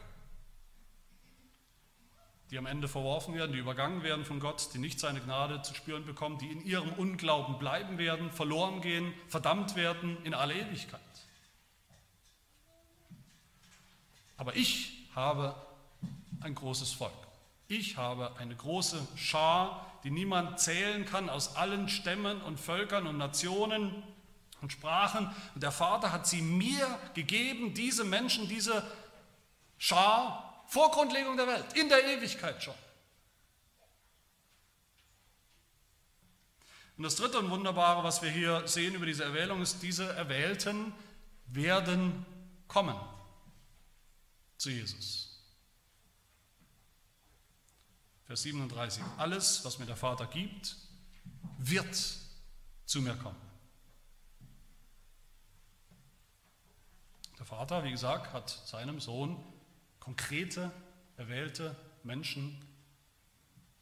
[2.51, 5.75] die am Ende verworfen werden, die übergangen werden von Gott, die nicht seine Gnade zu
[5.75, 11.01] spüren bekommen, die in ihrem Unglauben bleiben werden, verloren gehen, verdammt werden in alle Ewigkeit.
[14.37, 15.55] Aber ich habe
[16.41, 17.13] ein großes Volk.
[17.69, 23.19] Ich habe eine große Schar, die niemand zählen kann aus allen Stämmen und Völkern und
[23.19, 24.03] Nationen
[24.63, 25.31] und Sprachen.
[25.55, 28.83] Und der Vater hat sie mir gegeben, diese Menschen, diese
[29.79, 32.75] Schar vor Grundlegung der Welt, in der Ewigkeit schon.
[36.97, 40.93] Und das dritte und wunderbare, was wir hier sehen über diese Erwählung, ist, diese Erwählten
[41.47, 42.27] werden
[42.67, 42.99] kommen
[44.57, 45.29] zu Jesus.
[48.27, 49.03] Vers 37.
[49.17, 50.77] Alles, was mir der Vater gibt,
[51.57, 51.97] wird
[52.85, 53.41] zu mir kommen.
[57.39, 59.43] Der Vater, wie gesagt, hat seinem Sohn
[60.09, 60.71] konkrete,
[61.19, 62.59] erwählte Menschen,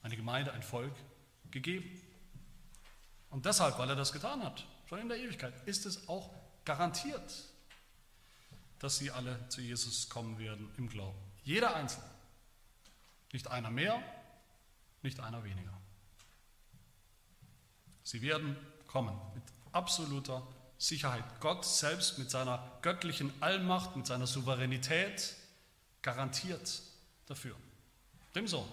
[0.03, 0.93] eine Gemeinde, ein Volk
[1.53, 1.89] gegeben.
[3.31, 6.35] Und deshalb, weil er das getan hat, schon in der Ewigkeit, ist es auch
[6.65, 7.45] garantiert,
[8.81, 11.17] dass sie alle zu Jesus kommen werden im Glauben.
[11.45, 12.11] Jeder Einzelne.
[13.33, 14.03] Nicht einer mehr,
[15.03, 15.81] nicht einer weniger.
[18.03, 18.57] Sie werden
[18.89, 20.45] kommen mit absoluter
[20.77, 21.25] Sicherheit.
[21.39, 25.37] Gott selbst mit seiner göttlichen Allmacht, mit seiner Souveränität
[26.07, 26.83] garantiert
[27.27, 27.57] dafür.
[28.37, 28.69] Dem Sohn.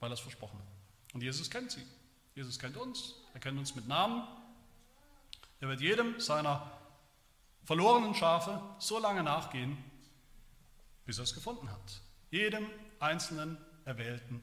[0.00, 1.14] Weil er es versprochen hat.
[1.14, 1.86] Und Jesus kennt sie.
[2.34, 3.14] Jesus kennt uns.
[3.34, 4.26] Er kennt uns mit Namen.
[5.60, 6.72] Er wird jedem seiner
[7.64, 9.76] verlorenen Schafe so lange nachgehen,
[11.04, 12.00] bis er es gefunden hat.
[12.30, 12.66] Jedem
[12.98, 14.40] einzelnen Erwählten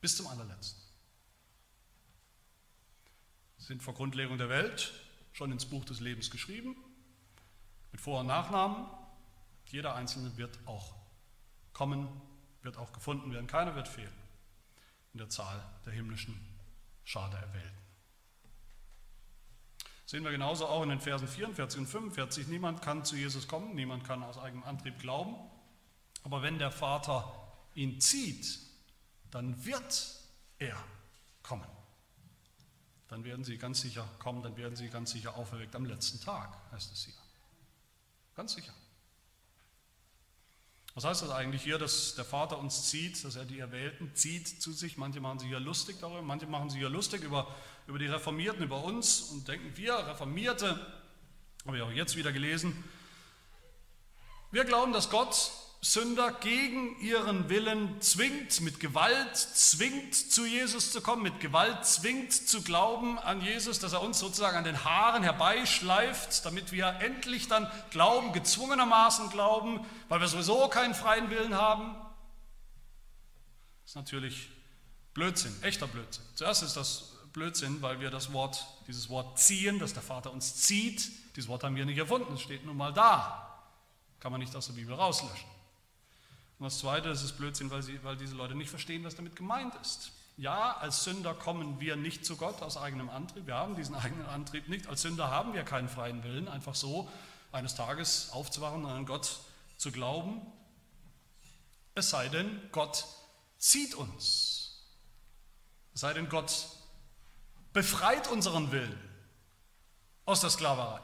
[0.00, 0.82] bis zum allerletzten.
[3.58, 4.92] Sie sind vor Grundlegung der Welt
[5.32, 6.74] schon ins Buch des Lebens geschrieben,
[7.92, 8.86] mit Vor- und Nachnamen.
[9.72, 10.94] Jeder Einzelne wird auch
[11.72, 12.08] kommen,
[12.60, 13.46] wird auch gefunden werden.
[13.46, 14.12] Keiner wird fehlen
[15.14, 16.38] in der Zahl der himmlischen
[17.04, 17.78] Schar der Erwählten.
[20.04, 22.48] Sehen wir genauso auch in den Versen 44 und 45.
[22.48, 25.34] Niemand kann zu Jesus kommen, niemand kann aus eigenem Antrieb glauben.
[26.22, 27.32] Aber wenn der Vater
[27.74, 28.58] ihn zieht,
[29.30, 30.20] dann wird
[30.58, 30.76] er
[31.42, 31.68] kommen.
[33.08, 36.58] Dann werden sie ganz sicher kommen, dann werden sie ganz sicher auferweckt am letzten Tag,
[36.72, 37.14] heißt es hier.
[38.34, 38.72] Ganz sicher.
[40.94, 44.60] Was heißt das eigentlich hier, dass der Vater uns zieht, dass er die Erwählten zieht
[44.60, 44.98] zu sich?
[44.98, 47.54] Manche machen sich ja lustig darüber, manche machen sich ja lustig über,
[47.86, 50.78] über die Reformierten, über uns und denken, wir Reformierte,
[51.66, 52.84] habe ich auch jetzt wieder gelesen,
[54.50, 55.50] wir glauben, dass Gott
[55.84, 62.32] Sünder gegen ihren Willen zwingt, mit Gewalt zwingt, zu Jesus zu kommen, mit Gewalt zwingt
[62.32, 67.48] zu glauben an Jesus, dass er uns sozusagen an den Haaren herbeischleift, damit wir endlich
[67.48, 71.96] dann glauben, gezwungenermaßen glauben, weil wir sowieso keinen freien Willen haben.
[73.82, 74.50] Das ist natürlich
[75.14, 76.24] Blödsinn, echter Blödsinn.
[76.36, 80.54] Zuerst ist das Blödsinn, weil wir das Wort, dieses Wort ziehen, dass der Vater uns
[80.54, 83.48] zieht, dieses Wort haben wir nicht erfunden, es steht nun mal da.
[84.20, 85.50] Kann man nicht aus der Bibel rauslöschen.
[86.62, 89.34] Und das Zweite, das ist Blödsinn, weil, sie, weil diese Leute nicht verstehen, was damit
[89.34, 90.12] gemeint ist.
[90.36, 93.48] Ja, als Sünder kommen wir nicht zu Gott aus eigenem Antrieb.
[93.48, 94.86] Wir haben diesen eigenen Antrieb nicht.
[94.86, 97.10] Als Sünder haben wir keinen freien Willen, einfach so
[97.50, 99.40] eines Tages aufzuwachen und an Gott
[99.76, 100.40] zu glauben.
[101.96, 103.06] Es sei denn, Gott
[103.58, 104.84] zieht uns.
[105.94, 106.68] Es sei denn, Gott
[107.72, 109.00] befreit unseren Willen
[110.26, 111.00] aus der Sklaverei.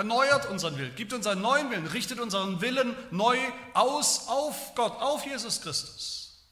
[0.00, 3.36] Erneuert unseren Willen, gibt uns einen neuen Willen, richtet unseren Willen neu
[3.74, 6.42] aus auf Gott, auf Jesus Christus.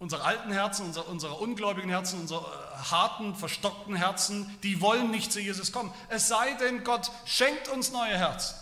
[0.00, 5.30] Unsere alten Herzen, unsere, unsere ungläubigen Herzen, unsere äh, harten, verstockten Herzen, die wollen nicht
[5.30, 5.94] zu Jesus kommen.
[6.08, 8.56] Es sei denn, Gott schenkt uns neue Herzen.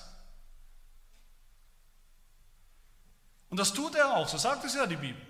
[3.48, 5.26] Und das tut er auch, so sagt es ja die Bibel.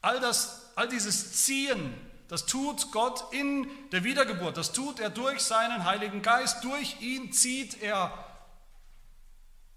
[0.00, 4.56] All, das, all dieses Ziehen das tut Gott in der Wiedergeburt.
[4.56, 6.62] Das tut er durch seinen Heiligen Geist.
[6.62, 8.24] Durch ihn zieht er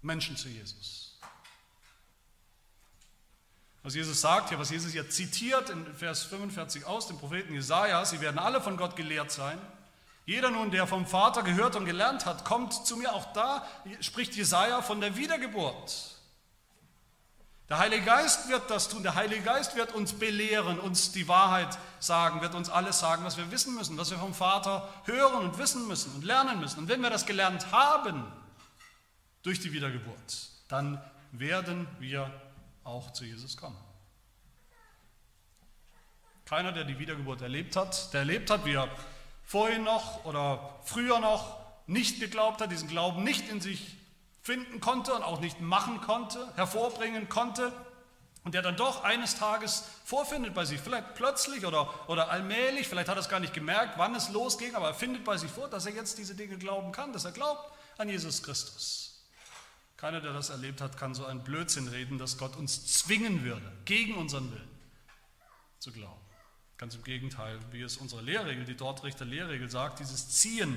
[0.02, 1.18] Menschen zu Jesus.
[3.82, 8.04] Was Jesus sagt hier, was Jesus hier zitiert in Vers 45 aus dem Propheten Jesaja,
[8.04, 9.58] sie werden alle von Gott gelehrt sein.
[10.24, 13.14] Jeder nun, der vom Vater gehört und gelernt hat, kommt zu mir.
[13.14, 13.66] Auch da
[13.98, 16.13] spricht Jesaja von der Wiedergeburt.
[17.70, 19.02] Der Heilige Geist wird das tun.
[19.02, 23.38] Der Heilige Geist wird uns belehren, uns die Wahrheit sagen, wird uns alles sagen, was
[23.38, 26.80] wir wissen müssen, was wir vom Vater hören und wissen müssen und lernen müssen.
[26.80, 28.30] Und wenn wir das gelernt haben
[29.42, 32.30] durch die Wiedergeburt, dann werden wir
[32.84, 33.78] auch zu Jesus kommen.
[36.44, 38.90] Keiner, der die Wiedergeburt erlebt hat, der erlebt hat, wie er
[39.42, 43.96] vorhin noch oder früher noch nicht geglaubt hat, diesen Glauben nicht in sich
[44.44, 47.72] finden konnte und auch nicht machen konnte, hervorbringen konnte
[48.44, 53.08] und der dann doch eines Tages vorfindet bei sich, vielleicht plötzlich oder, oder allmählich, vielleicht
[53.08, 55.68] hat er es gar nicht gemerkt, wann es losging, aber er findet bei sich vor,
[55.68, 59.24] dass er jetzt diese Dinge glauben kann, dass er glaubt an Jesus Christus.
[59.96, 63.72] Keiner, der das erlebt hat, kann so einen Blödsinn reden, dass Gott uns zwingen würde,
[63.86, 64.78] gegen unseren Willen
[65.78, 66.20] zu glauben.
[66.76, 70.76] Ganz im Gegenteil, wie es unsere Lehrregel, die Dortrichter Lehrregel sagt, dieses Ziehen,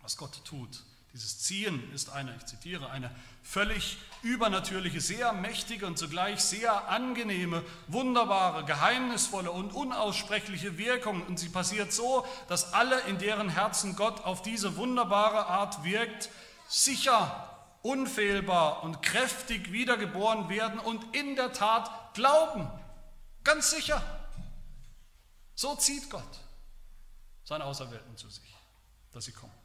[0.00, 3.10] was Gott tut, Dieses Ziehen ist eine, ich zitiere, eine
[3.42, 11.26] völlig übernatürliche, sehr mächtige und zugleich sehr angenehme, wunderbare, geheimnisvolle und unaussprechliche Wirkung.
[11.26, 16.30] Und sie passiert so, dass alle, in deren Herzen Gott auf diese wunderbare Art wirkt,
[16.68, 17.48] sicher,
[17.82, 22.70] unfehlbar und kräftig wiedergeboren werden und in der Tat glauben.
[23.42, 24.00] Ganz sicher.
[25.56, 26.40] So zieht Gott
[27.42, 28.54] seine Auserwählten zu sich,
[29.12, 29.59] dass sie kommen.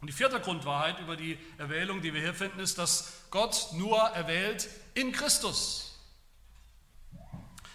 [0.00, 3.98] Und die vierte Grundwahrheit über die Erwählung, die wir hier finden, ist, dass Gott nur
[3.98, 5.98] erwählt in Christus.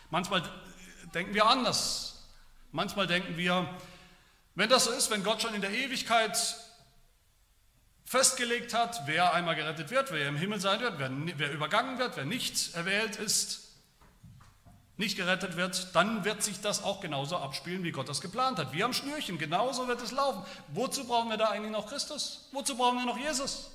[0.10, 0.44] Manchmal
[1.14, 2.28] denken wir anders.
[2.72, 3.68] Manchmal denken wir,
[4.56, 6.38] wenn das so ist, wenn Gott schon in der Ewigkeit
[8.06, 12.18] festgelegt hat, wer einmal gerettet wird, wer im Himmel sein wird, wer, wer übergangen wird,
[12.18, 13.71] wer nicht erwählt ist,
[15.02, 18.72] nicht gerettet wird, dann wird sich das auch genauso abspielen, wie Gott das geplant hat.
[18.72, 20.46] Wie am Schnürchen, genauso wird es laufen.
[20.70, 22.48] Wozu brauchen wir da eigentlich noch Christus?
[22.54, 23.72] Wozu brauchen wir noch Jesus?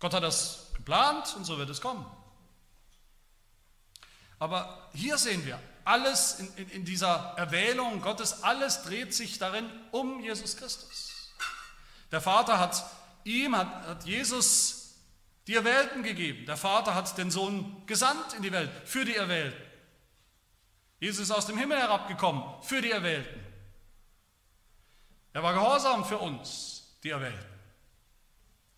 [0.00, 2.06] Gott hat das geplant und so wird es kommen.
[4.38, 9.68] Aber hier sehen wir, alles in, in, in dieser Erwählung Gottes, alles dreht sich darin
[9.90, 11.32] um Jesus Christus.
[12.12, 12.84] Der Vater hat
[13.24, 14.94] ihm, hat, hat Jesus
[15.46, 16.46] die Erwählten gegeben.
[16.46, 19.60] Der Vater hat den Sohn gesandt in die Welt für die Erwählten.
[21.04, 23.38] Jesus ist aus dem Himmel herabgekommen für die Erwählten.
[25.34, 27.44] Er war gehorsam für uns, die Erwählten.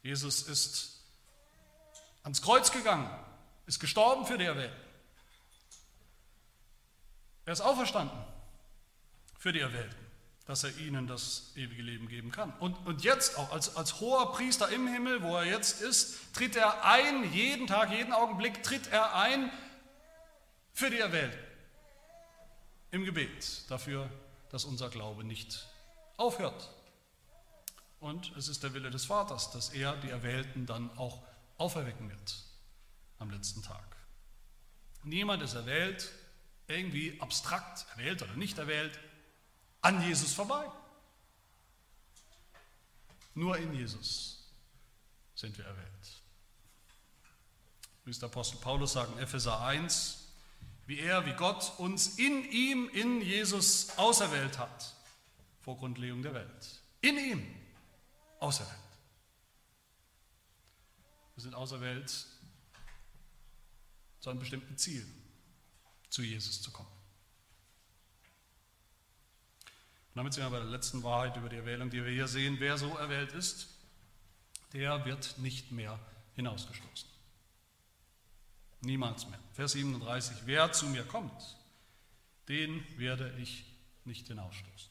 [0.02, 1.04] Jesus ist
[2.24, 3.08] ans Kreuz gegangen,
[3.66, 4.74] ist gestorben für die Erwählten.
[7.44, 8.18] Er ist auferstanden
[9.38, 9.94] für die Erwählten
[10.46, 12.52] dass er ihnen das ewige Leben geben kann.
[12.60, 16.54] Und, und jetzt auch als, als hoher Priester im Himmel, wo er jetzt ist, tritt
[16.54, 19.50] er ein, jeden Tag, jeden Augenblick tritt er ein
[20.72, 21.45] für die Erwählten.
[22.90, 24.10] Im Gebet dafür,
[24.50, 25.66] dass unser Glaube nicht
[26.16, 26.70] aufhört.
[28.00, 31.22] Und es ist der Wille des Vaters, dass er die Erwählten dann auch
[31.58, 32.36] auferwecken wird
[33.18, 33.96] am letzten Tag.
[35.02, 36.10] Niemand ist erwählt,
[36.68, 38.98] irgendwie abstrakt, erwählt oder nicht erwählt,
[39.80, 40.66] an Jesus vorbei.
[43.34, 44.50] Nur in Jesus
[45.34, 46.22] sind wir erwählt.
[48.04, 50.25] Wie es der Apostel Paulus sagt in Epheser 1,
[50.86, 54.94] wie er, wie Gott uns in ihm, in Jesus auserwählt hat,
[55.60, 56.80] vor Grundlegung der Welt.
[57.00, 57.46] In ihm
[58.38, 58.78] auserwählt.
[61.34, 62.26] Wir sind auserwählt
[64.20, 65.06] zu einem bestimmten Ziel,
[66.08, 66.88] zu Jesus zu kommen.
[70.14, 72.56] Und damit sind wir bei der letzten Wahrheit über die Erwählung, die wir hier sehen.
[72.58, 73.68] Wer so erwählt ist,
[74.72, 75.98] der wird nicht mehr
[76.34, 77.15] hinausgestoßen.
[78.86, 79.38] Niemals mehr.
[79.52, 80.36] Vers 37.
[80.44, 81.56] Wer zu mir kommt,
[82.48, 83.64] den werde ich
[84.04, 84.90] nicht hinausstoßen.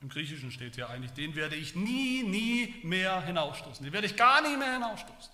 [0.00, 3.84] Im Griechischen steht hier eigentlich, den werde ich nie, nie mehr hinausstoßen.
[3.84, 5.30] Den werde ich gar nie mehr hinausstoßen.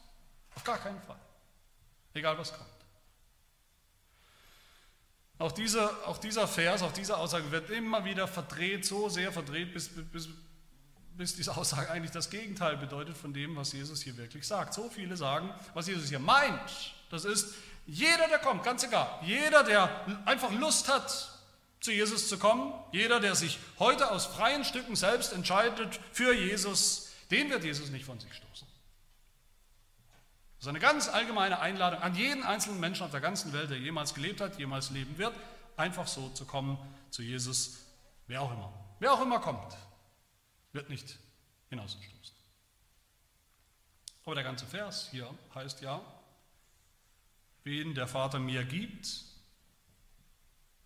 [0.56, 1.20] Auf gar keinen Fall.
[2.14, 2.68] Egal was kommt.
[5.38, 9.72] Auch, diese, auch dieser Vers, auch diese Aussage wird immer wieder verdreht, so sehr verdreht,
[9.72, 10.28] bis, bis,
[11.16, 14.74] bis diese Aussage eigentlich das Gegenteil bedeutet von dem, was Jesus hier wirklich sagt.
[14.74, 17.54] So viele sagen, was Jesus hier meint, das ist,
[17.86, 19.90] jeder, der kommt, ganz egal, jeder, der
[20.24, 21.30] einfach Lust hat,
[21.80, 27.10] zu Jesus zu kommen, jeder, der sich heute aus freien Stücken selbst entscheidet für Jesus,
[27.30, 28.66] den wird Jesus nicht von sich stoßen.
[30.56, 33.76] Das ist eine ganz allgemeine Einladung an jeden einzelnen Menschen auf der ganzen Welt, der
[33.76, 35.34] jemals gelebt hat, jemals leben wird,
[35.76, 36.78] einfach so zu kommen
[37.10, 37.80] zu Jesus,
[38.28, 38.72] wer auch immer.
[38.98, 39.76] Wer auch immer kommt,
[40.74, 41.18] wird nicht
[41.70, 42.34] hinausgestoßen.
[44.24, 46.04] Aber der ganze Vers hier heißt ja,
[47.62, 49.24] wen der Vater mir gibt,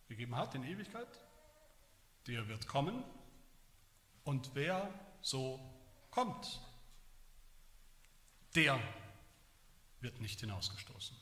[0.08, 1.08] gegeben hat in Ewigkeit,
[2.26, 3.02] der wird kommen.
[4.24, 5.58] Und wer so
[6.10, 6.60] kommt,
[8.54, 8.78] der
[10.00, 11.16] wird nicht hinausgestoßen.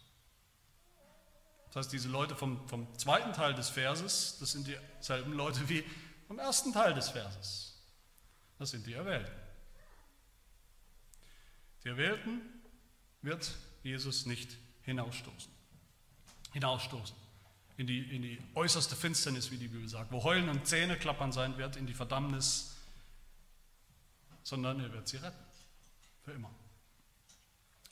[1.66, 5.84] Das heißt, diese Leute vom, vom zweiten Teil des Verses, das sind dieselben Leute wie
[6.26, 7.65] vom ersten Teil des Verses.
[8.58, 9.32] Das sind die Erwählten.
[11.84, 12.40] Die Erwählten
[13.22, 15.52] wird Jesus nicht hinausstoßen.
[16.52, 17.16] Hinausstoßen.
[17.76, 21.30] In die, in die äußerste Finsternis, wie die Bibel sagt, wo Heulen und Zähne klappern
[21.30, 22.74] sein wird, in die Verdammnis,
[24.42, 25.44] sondern er wird sie retten.
[26.24, 26.50] Für immer.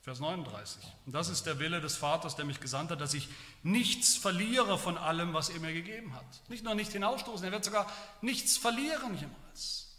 [0.01, 0.83] Vers 39.
[1.07, 3.29] Und das ist der Wille des Vaters, der mich gesandt hat, dass ich
[3.63, 6.49] nichts verliere von allem, was er mir gegeben hat.
[6.49, 7.91] Nicht nur nicht hinausstoßen, er wird sogar
[8.21, 9.94] nichts verlieren jemals.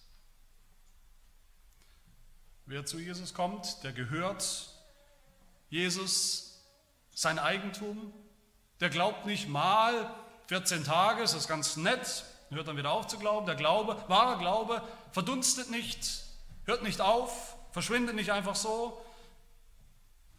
[2.65, 4.69] Wer zu Jesus kommt, der gehört
[5.69, 6.63] Jesus
[7.13, 8.13] sein Eigentum.
[8.79, 10.13] Der glaubt nicht mal
[10.47, 13.45] 14 Tage, ist das ganz nett, hört dann wieder auf zu glauben.
[13.45, 16.23] Der Glaube, wahrer Glaube, verdunstet nicht,
[16.65, 19.05] hört nicht auf, verschwindet nicht einfach so.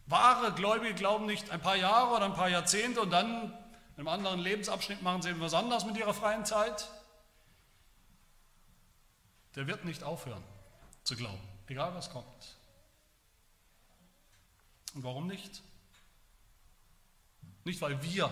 [0.06, 3.52] Wahre Gläubige glauben nicht ein paar Jahre oder ein paar Jahrzehnte und dann
[3.96, 6.88] in einem anderen Lebensabschnitt machen sie etwas anderes mit ihrer freien Zeit.
[9.54, 10.44] Der wird nicht aufhören
[11.02, 12.56] zu glauben, egal was kommt.
[14.94, 15.62] Und warum nicht?
[17.64, 18.28] Nicht, weil wir,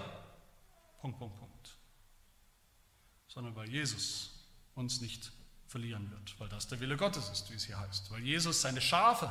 [1.01, 1.76] Punkt, Punkt, Punkt,
[3.28, 4.30] sondern weil Jesus
[4.74, 5.32] uns nicht
[5.66, 8.80] verlieren wird, weil das der Wille Gottes ist, wie es hier heißt, weil Jesus seine
[8.80, 9.30] Schafe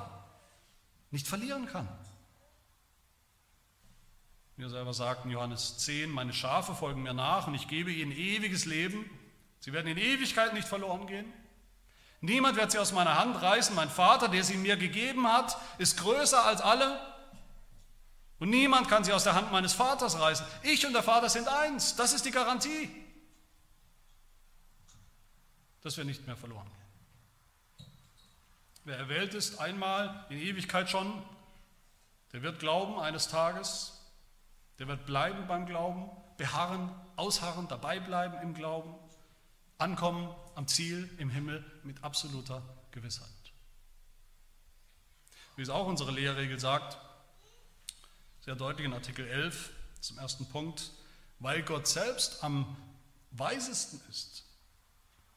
[1.09, 1.87] nicht verlieren kann.
[4.55, 8.65] Wir selber sagten Johannes 10, meine Schafe folgen mir nach und ich gebe ihnen ewiges
[8.65, 9.09] Leben.
[9.59, 11.25] Sie werden in Ewigkeit nicht verloren gehen.
[12.23, 13.75] Niemand wird sie aus meiner Hand reißen.
[13.75, 16.97] Mein Vater, der sie mir gegeben hat, ist größer als alle.
[18.39, 20.45] Und niemand kann sie aus der Hand meines Vaters reißen.
[20.61, 21.97] Ich und der Vater sind eins.
[21.97, 22.89] Das ist die Garantie,
[25.81, 27.87] dass wir nicht mehr verloren gehen.
[28.85, 31.21] Wer erwählt ist, einmal in Ewigkeit schon,
[32.31, 33.99] der wird glauben eines Tages,
[34.79, 38.95] der wird bleiben beim Glauben, beharren, ausharren, dabei bleiben im Glauben,
[39.77, 43.27] ankommen am Ziel im Himmel mit absoluter Gewissheit.
[45.55, 46.97] Wie es auch unsere Lehrregel sagt,
[48.41, 50.91] sehr deutlich in Artikel 11 zum ersten Punkt,
[51.39, 52.75] weil Gott selbst am
[53.31, 54.45] weisesten ist,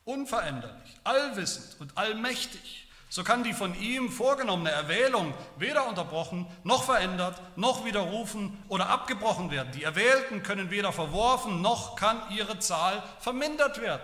[0.05, 7.41] unveränderlich, allwissend und allmächtig, so kann die von ihm vorgenommene Erwählung weder unterbrochen, noch verändert,
[7.57, 9.73] noch widerrufen oder abgebrochen werden.
[9.73, 14.03] Die Erwählten können weder verworfen, noch kann ihre Zahl vermindert werden.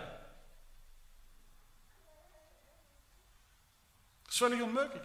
[4.33, 5.03] Das ist völlig unmöglich.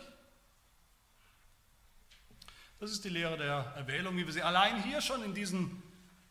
[2.81, 5.83] Das ist die Lehre der Erwählung, wie wir sie allein hier schon in diesen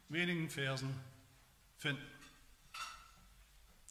[0.09, 0.99] wenigen Versen
[1.77, 2.01] finden.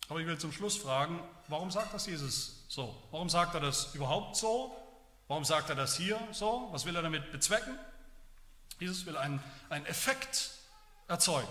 [0.09, 3.01] Aber ich will zum Schluss fragen, warum sagt das Jesus so?
[3.13, 4.77] Warum sagt er das überhaupt so?
[5.29, 6.69] Warum sagt er das hier so?
[6.73, 7.79] Was will er damit bezwecken?
[8.81, 10.51] Jesus will einen, einen Effekt
[11.07, 11.47] erzeugen.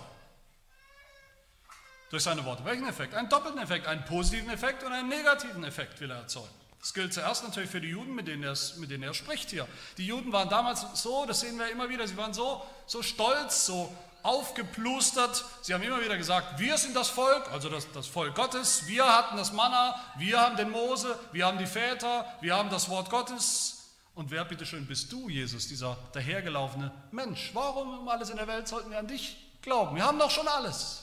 [2.10, 2.66] Durch seine Worte.
[2.66, 3.14] Welchen Effekt?
[3.14, 6.65] Einen doppelten Effekt, einen positiven Effekt und einen negativen Effekt will er erzeugen.
[6.86, 9.66] Das gilt zuerst natürlich für die Juden, mit denen, er, mit denen er spricht hier.
[9.98, 13.66] Die Juden waren damals so, das sehen wir immer wieder, sie waren so, so stolz,
[13.66, 15.44] so aufgeplustert.
[15.62, 19.04] Sie haben immer wieder gesagt, wir sind das Volk, also das, das Volk Gottes, wir
[19.04, 23.10] hatten das Manna, wir haben den Mose, wir haben die Väter, wir haben das Wort
[23.10, 23.90] Gottes.
[24.14, 27.50] Und wer bitteschön bist du, Jesus, dieser dahergelaufene Mensch?
[27.52, 29.96] Warum um alles in der Welt sollten wir an dich glauben?
[29.96, 31.02] Wir haben doch schon alles.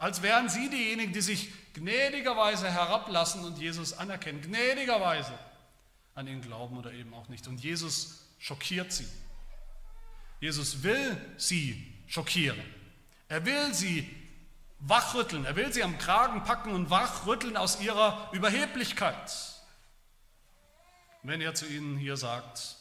[0.00, 5.32] Als wären sie diejenigen, die sich gnädigerweise herablassen und Jesus anerkennen, gnädigerweise
[6.14, 7.46] an ihn glauben oder eben auch nicht.
[7.46, 9.06] Und Jesus schockiert sie.
[10.40, 12.60] Jesus will sie schockieren.
[13.28, 14.08] Er will sie
[14.80, 15.44] wachrütteln.
[15.44, 19.32] Er will sie am Kragen packen und wachrütteln aus ihrer Überheblichkeit.
[21.22, 22.76] Wenn er zu ihnen hier sagt,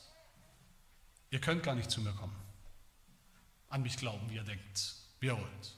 [1.31, 2.35] ihr könnt gar nicht zu mir kommen,
[3.69, 5.75] an mich glauben, wie ihr denkt, wie ihr wollt.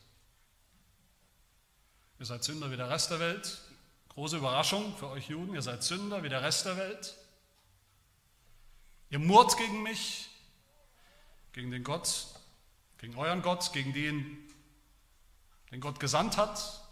[2.20, 3.62] Ihr seid Sünder wie der Rest der Welt.
[4.10, 7.16] Große Überraschung für euch Juden, ihr seid Sünder wie der Rest der Welt.
[9.10, 10.30] Ihr murrt gegen mich,
[11.54, 12.28] gegen den Gott,
[12.98, 14.38] gegen euren Gott, gegen den,
[15.72, 16.84] den Gott gesandt hat.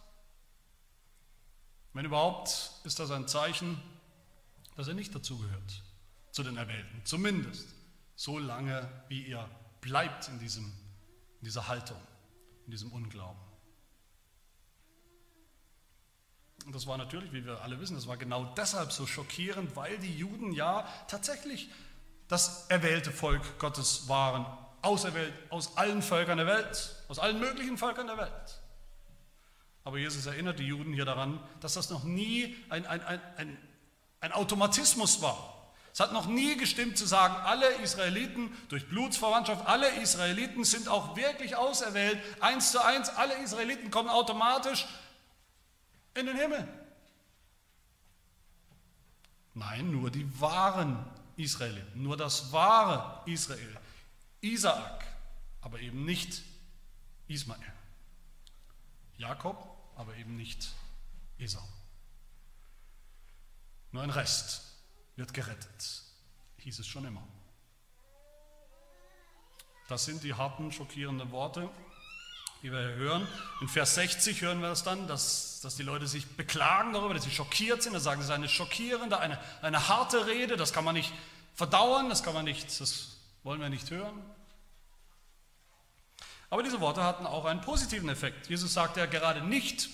[1.92, 3.82] Wenn überhaupt, ist das ein Zeichen,
[4.78, 5.84] dass er nicht dazugehört,
[6.32, 7.02] zu den Erwählten.
[7.04, 7.68] Zumindest
[8.16, 9.50] so lange, wie ihr
[9.82, 10.66] bleibt in, diesem,
[11.40, 12.00] in dieser Haltung,
[12.66, 13.47] in diesem Unglauben.
[16.68, 19.98] Und das war natürlich, wie wir alle wissen, das war genau deshalb so schockierend, weil
[20.00, 21.70] die Juden ja tatsächlich
[22.28, 24.46] das erwählte Volk Gottes waren,
[24.82, 28.62] auserwählt aus allen Völkern der Welt, aus allen möglichen Völkern der Welt.
[29.86, 33.58] Aber Jesus erinnert die Juden hier daran, dass das noch nie ein, ein, ein,
[34.20, 35.72] ein Automatismus war.
[35.94, 41.16] Es hat noch nie gestimmt zu sagen, alle Israeliten durch Blutsverwandtschaft, alle Israeliten sind auch
[41.16, 44.86] wirklich auserwählt, eins zu eins, alle Israeliten kommen automatisch
[46.18, 46.68] in den Himmel.
[49.54, 51.06] Nein, nur die wahren
[51.36, 53.78] Israeliten, nur das wahre Israel,
[54.42, 55.06] Isaak,
[55.62, 56.44] aber eben nicht
[57.28, 57.74] Ismael.
[59.18, 59.58] Jakob,
[59.96, 60.74] aber eben nicht
[61.40, 61.68] Esau.
[63.92, 64.64] Nur ein Rest
[65.16, 66.04] wird gerettet,
[66.58, 67.24] hieß es schon immer.
[69.88, 71.70] Das sind die harten, schockierenden Worte
[72.62, 73.28] wie wir hören.
[73.62, 77.26] In Vers 60 hören wir das dann, dass, dass die Leute sich beklagen darüber, dass
[77.26, 77.92] sie schockiert sind.
[77.92, 81.12] Da sagen es ist eine schockierende, eine, eine harte Rede, das kann man nicht
[81.56, 84.24] verdauern, das kann man nicht, das wollen wir nicht hören.
[86.50, 88.48] Aber diese Worte hatten auch einen positiven Effekt.
[88.48, 89.90] Jesus sagte ja gerade nicht,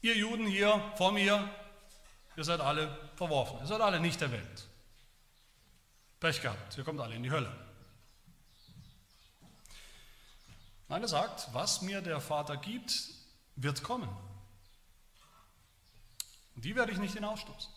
[0.00, 1.46] ihr Juden hier vor mir,
[2.34, 3.58] Ihr seid alle verworfen.
[3.60, 4.68] Ihr seid alle nicht der Welt.
[6.18, 6.78] Pech gehabt.
[6.78, 7.52] Ihr kommt alle in die Hölle.
[10.88, 12.94] Nein, er sagt, was mir der Vater gibt,
[13.56, 14.08] wird kommen.
[16.62, 17.72] Die werde ich nicht hinausstoßen.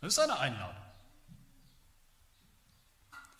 [0.00, 0.76] Das ist eine Einladung.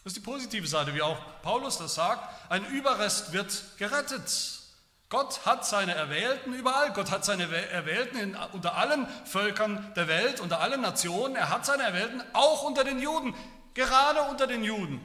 [0.05, 2.51] Das ist die positive Seite, wie auch Paulus das sagt.
[2.51, 4.59] Ein Überrest wird gerettet.
[5.09, 6.93] Gott hat seine Erwählten überall.
[6.93, 11.35] Gott hat seine Erwählten in, unter allen Völkern der Welt, unter allen Nationen.
[11.35, 13.35] Er hat seine Erwählten auch unter den Juden,
[13.73, 15.01] gerade unter den Juden.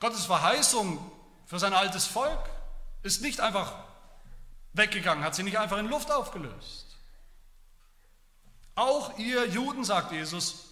[0.00, 1.10] Gottes Verheißung
[1.46, 2.50] für sein altes Volk
[3.02, 3.91] ist nicht einfach
[4.72, 6.98] weggegangen, hat sie nicht einfach in Luft aufgelöst.
[8.74, 10.70] Auch ihr Juden, sagt Jesus,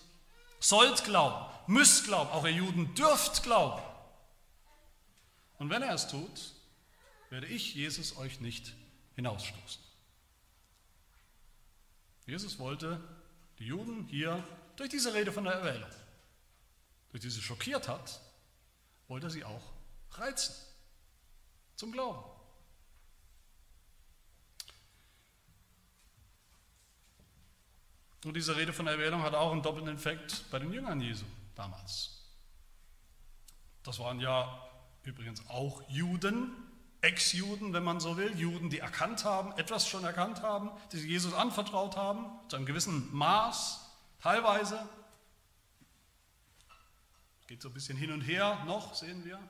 [0.59, 3.83] sollt glauben, müsst glauben, auch ihr Juden dürft glauben.
[5.59, 6.55] Und wenn er es tut,
[7.29, 8.73] werde ich, Jesus, euch nicht
[9.17, 9.83] hinausstoßen.
[12.27, 13.01] Jesus wollte
[13.59, 14.43] die Juden hier
[14.77, 15.91] durch diese Rede von der Erwählung,
[17.11, 18.21] durch die sie schockiert hat,
[19.09, 19.73] wollte sie auch
[20.13, 20.55] reizen
[21.77, 22.40] zum Glauben.
[28.25, 32.21] Und diese Rede von Erwählung hat auch einen doppelten Effekt bei den Jüngern Jesu damals.
[33.83, 34.63] Das waren ja
[35.05, 36.53] übrigens auch Juden,
[37.01, 41.09] Ex-Juden, wenn man so will, Juden, die erkannt haben, etwas schon erkannt haben, die sich
[41.09, 43.81] Jesus anvertraut haben, zu einem gewissen Maß,
[44.21, 44.87] teilweise.
[47.47, 49.41] Geht so ein bisschen hin und her noch, sehen wir.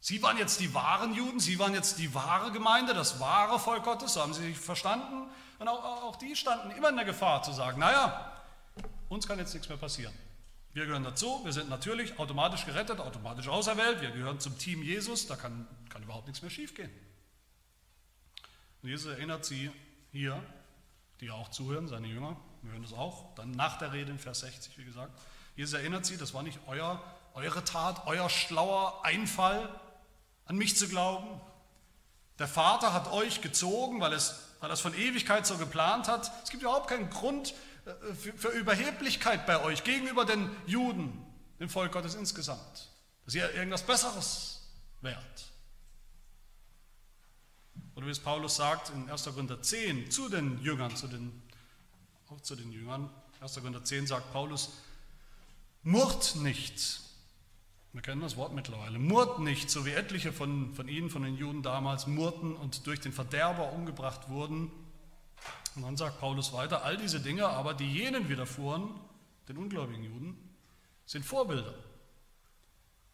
[0.00, 3.84] Sie waren jetzt die wahren Juden, sie waren jetzt die wahre Gemeinde, das wahre Volk
[3.84, 5.30] Gottes, so haben sie sich verstanden.
[5.60, 8.32] Und auch, auch die standen immer in der Gefahr zu sagen, naja,
[9.10, 10.14] uns kann jetzt nichts mehr passieren.
[10.72, 15.26] Wir gehören dazu, wir sind natürlich automatisch gerettet, automatisch auserwählt, wir gehören zum Team Jesus,
[15.26, 16.90] da kann, kann überhaupt nichts mehr schiefgehen.
[18.82, 19.70] Und Jesus erinnert sie
[20.12, 20.42] hier,
[21.20, 24.40] die auch zuhören, seine Jünger, wir hören das auch, dann nach der Rede in Vers
[24.40, 25.12] 60, wie gesagt.
[25.56, 27.04] Jesus erinnert sie, das war nicht euer,
[27.34, 29.68] eure Tat, euer schlauer Einfall,
[30.46, 31.38] an mich zu glauben.
[32.38, 36.30] Der Vater hat euch gezogen, weil es weil er es von Ewigkeit so geplant hat.
[36.44, 37.54] Es gibt überhaupt keinen Grund
[37.86, 41.26] äh, für Überheblichkeit bei euch gegenüber den Juden,
[41.58, 42.90] dem Volk Gottes insgesamt,
[43.24, 44.68] dass ihr irgendwas Besseres
[45.00, 45.50] wärt.
[47.94, 49.24] Oder wie es Paulus sagt in 1.
[49.24, 51.42] Korinther 10 zu den Jüngern, zu den,
[52.28, 53.54] auch zu den Jüngern, 1.
[53.54, 54.70] Korinther 10 sagt Paulus,
[55.82, 57.00] murrt nicht,
[57.92, 58.98] wir kennen das Wort mittlerweile.
[58.98, 63.00] Murrt nicht, so wie etliche von, von ihnen, von den Juden damals, murrten und durch
[63.00, 64.70] den Verderber umgebracht wurden.
[65.74, 68.90] Und dann sagt Paulus weiter, all diese Dinge aber, die jenen widerfuhren,
[69.48, 70.56] den ungläubigen Juden,
[71.04, 71.74] sind Vorbilder.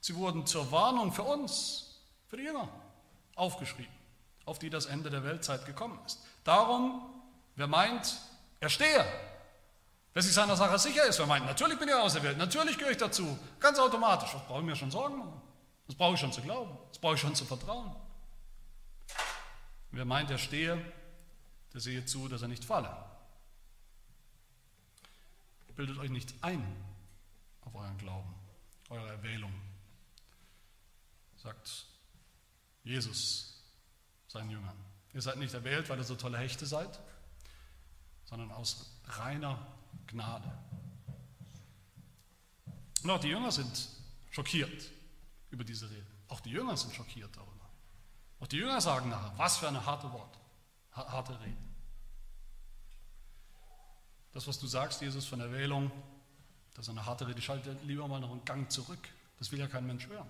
[0.01, 2.69] Sie wurden zur Warnung für uns, für die Jünger,
[3.35, 3.93] aufgeschrieben,
[4.45, 6.23] auf die das Ende der Weltzeit gekommen ist.
[6.45, 7.03] Darum,
[7.55, 8.19] wer meint,
[8.61, 9.05] er stehe,
[10.17, 12.97] Wer sich seiner Sache sicher ist, wer meint, natürlich bin ich auserwählt, natürlich gehöre ich
[12.97, 15.43] dazu, ganz automatisch, was brauche ich mir schon Sorgen machen?
[15.87, 17.95] Das brauche ich schon zu glauben, das brauche ich schon zu vertrauen.
[19.91, 20.83] Wer meint, er stehe,
[21.75, 22.97] der sehe zu, dass er nicht falle.
[25.75, 26.65] Bildet euch nicht ein
[27.67, 28.35] auf euren Glauben,
[28.89, 29.53] eure Erwählung,
[31.37, 31.85] sagt
[32.85, 33.63] Jesus
[34.29, 34.83] seinen Jüngern.
[35.13, 37.01] Ihr seid nicht erwählt, weil ihr so tolle Hechte seid,
[38.25, 39.77] sondern aus reiner
[40.07, 40.51] Gnade.
[43.03, 43.89] Und auch die Jünger sind
[44.31, 44.91] schockiert
[45.51, 46.07] über diese Rede.
[46.29, 47.53] Auch die Jünger sind schockiert darüber.
[48.41, 50.39] Auch die Jünger sagen nachher, was für eine harte Wort,
[50.93, 51.57] harte Rede.
[54.33, 55.91] Das, was du sagst, Jesus, von der Wählung,
[56.75, 57.41] das ist eine harte Rede.
[57.41, 59.09] Schalte lieber mal noch einen Gang zurück.
[59.39, 60.29] Das will ja kein Mensch hören.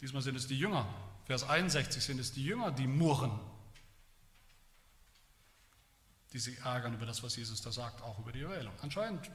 [0.00, 0.86] Diesmal sind es die Jünger.
[1.26, 3.38] Vers 61 sind es die Jünger, die murren
[6.32, 8.72] die sich ärgern über das, was Jesus da sagt, auch über die Erwählung.
[8.82, 9.30] Anscheinend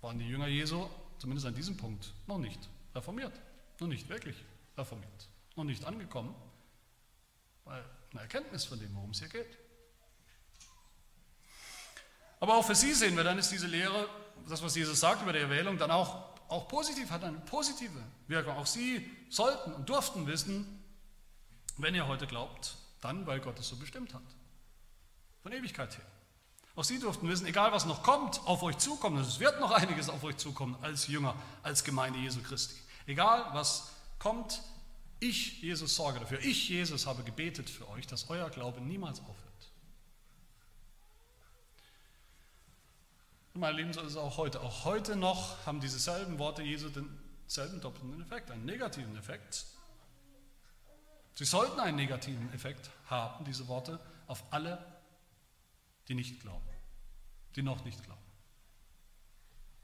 [0.00, 3.32] waren die Jünger Jesu, zumindest an diesem Punkt, noch nicht reformiert,
[3.80, 4.36] noch nicht wirklich
[4.76, 6.34] reformiert, noch nicht angekommen,
[7.64, 9.58] weil eine Erkenntnis von dem, worum es hier geht.
[12.40, 14.08] Aber auch für sie sehen wir, dann ist diese Lehre,
[14.48, 18.56] das, was Jesus sagt über die Erwählung, dann auch, auch positiv, hat eine positive Wirkung.
[18.56, 20.84] Auch sie sollten und durften wissen,
[21.78, 24.22] wenn ihr heute glaubt, dann, weil Gott es so bestimmt hat.
[25.42, 26.04] Von Ewigkeit her.
[26.76, 30.10] Auch sie durften wissen, egal was noch kommt, auf euch zukommen, es wird noch einiges
[30.10, 32.76] auf euch zukommen als Jünger, als Gemeinde Jesu Christi.
[33.06, 34.60] Egal was kommt,
[35.18, 36.38] ich, Jesus, sorge dafür.
[36.40, 39.36] Ich, Jesus, habe gebetet für euch, dass euer Glaube niemals aufhört.
[43.54, 44.60] Und meine Lieben, so ist es auch heute.
[44.60, 49.64] Auch heute noch haben diese selben Worte Jesu denselben doppelten Effekt, einen negativen Effekt.
[51.32, 54.84] Sie sollten einen negativen Effekt haben, diese Worte, auf alle,
[56.08, 56.68] die nicht glauben,
[57.54, 58.20] die noch nicht glauben.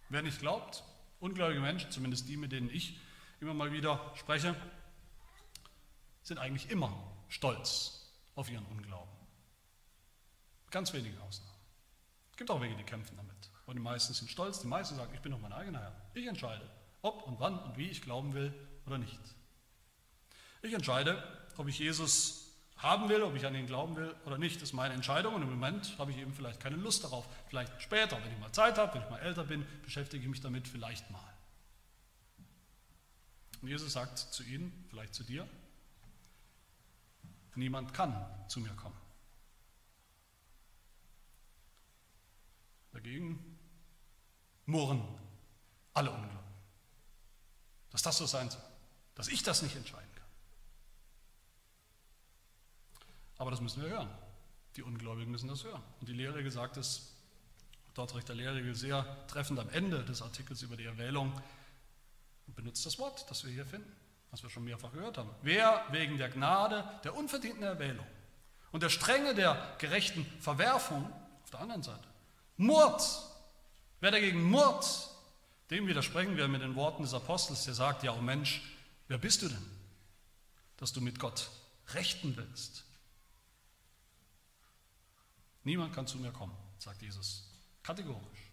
[0.09, 0.85] Wer nicht glaubt,
[1.21, 2.99] ungläubige Menschen, zumindest die, mit denen ich
[3.41, 4.55] immer mal wieder spreche,
[6.23, 6.93] sind eigentlich immer
[7.29, 9.13] stolz auf ihren Unglauben.
[10.71, 11.53] Ganz wenige Ausnahmen.
[12.31, 13.33] Es gibt auch welche, die kämpfen damit.
[13.67, 16.11] Und die meisten sind stolz, die meisten sagen, ich bin doch mein eigener Herr.
[16.15, 16.69] Ich entscheide,
[17.03, 18.53] ob und wann und wie ich glauben will
[18.87, 19.21] oder nicht.
[20.63, 21.23] Ich entscheide,
[21.57, 22.42] ob ich Jesus
[22.83, 25.35] haben will, ob ich an ihn glauben will oder nicht, ist meine Entscheidung.
[25.35, 27.27] Und im Moment habe ich eben vielleicht keine Lust darauf.
[27.49, 30.41] Vielleicht später, wenn ich mal Zeit habe, wenn ich mal älter bin, beschäftige ich mich
[30.41, 31.33] damit vielleicht mal.
[33.61, 35.49] Und Jesus sagt zu ihnen, vielleicht zu dir,
[37.55, 38.97] niemand kann zu mir kommen.
[42.93, 43.59] Dagegen
[44.67, 45.03] murren
[45.95, 46.39] alle Ungläubigen.
[47.91, 48.63] Dass das so sein soll,
[49.15, 50.23] dass ich das nicht entscheiden kann.
[53.43, 54.09] Aber das müssen wir hören.
[54.77, 55.83] Die Ungläubigen müssen das hören.
[55.99, 57.13] Und die Lehrregel sagt es,
[57.93, 61.33] dort recht der Lehrregel sehr treffend am Ende des Artikels über die Erwählung,
[62.47, 63.93] benutzt das Wort, das wir hier finden,
[64.31, 65.29] was wir schon mehrfach gehört haben.
[65.43, 68.07] Wer wegen der Gnade der unverdienten Erwählung
[68.71, 71.13] und der Strenge der gerechten Verwerfung
[71.43, 72.07] auf der anderen Seite
[72.59, 73.03] murrt,
[73.99, 75.11] wer dagegen murrt,
[75.71, 78.63] dem widersprechen wir mit den Worten des Apostels, der sagt, ja, oh Mensch,
[79.09, 79.67] wer bist du denn,
[80.77, 81.51] dass du mit Gott
[81.89, 82.85] rechten willst?
[85.65, 87.49] Niemand kann zu mir kommen, sagt Jesus
[87.83, 88.53] kategorisch.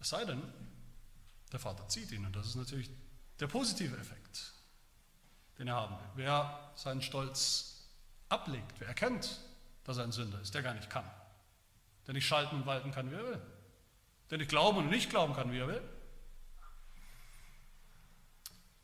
[0.00, 0.42] Es sei denn,
[1.52, 2.90] der Vater zieht ihn und das ist natürlich
[3.40, 4.52] der positive Effekt,
[5.58, 6.10] den er haben will.
[6.16, 7.86] Wer seinen Stolz
[8.28, 9.40] ablegt, wer erkennt,
[9.84, 11.08] dass er ein Sünder ist, der gar nicht kann,
[12.06, 13.42] der nicht schalten und walten kann, wie er will,
[14.30, 15.82] der nicht glauben und nicht glauben kann, wie er will.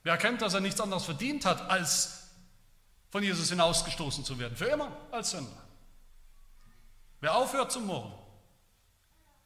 [0.02, 2.28] Wer erkennt, dass er nichts anderes verdient hat, als
[3.10, 5.63] von Jesus hinausgestoßen zu werden, für immer als Sünder.
[7.24, 8.12] Wer aufhört zu murren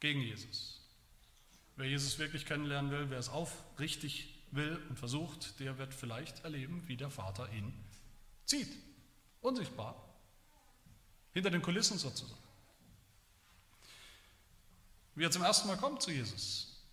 [0.01, 0.81] gegen Jesus,
[1.77, 6.85] wer Jesus wirklich kennenlernen will, wer es aufrichtig will und versucht, der wird vielleicht erleben,
[6.87, 7.73] wie der Vater ihn
[8.43, 8.75] zieht.
[9.39, 9.95] Unsichtbar.
[11.31, 12.43] Hinter den Kulissen sozusagen.
[15.15, 16.83] Wie er zum ersten Mal kommt zu Jesus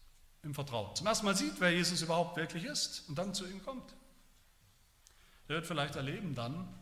[0.44, 0.94] im Vertrauen.
[0.94, 3.92] Zum ersten Mal sieht, wer Jesus überhaupt wirklich ist und dann zu ihm kommt.
[5.48, 6.72] Der wird vielleicht erleben dann,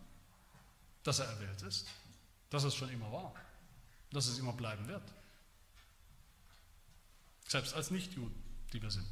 [1.05, 1.87] dass er erwählt ist,
[2.51, 3.35] dass es schon immer war
[4.15, 5.03] dass es immer bleiben wird.
[7.47, 8.35] Selbst als Nichtjuden,
[8.73, 9.07] die wir sind.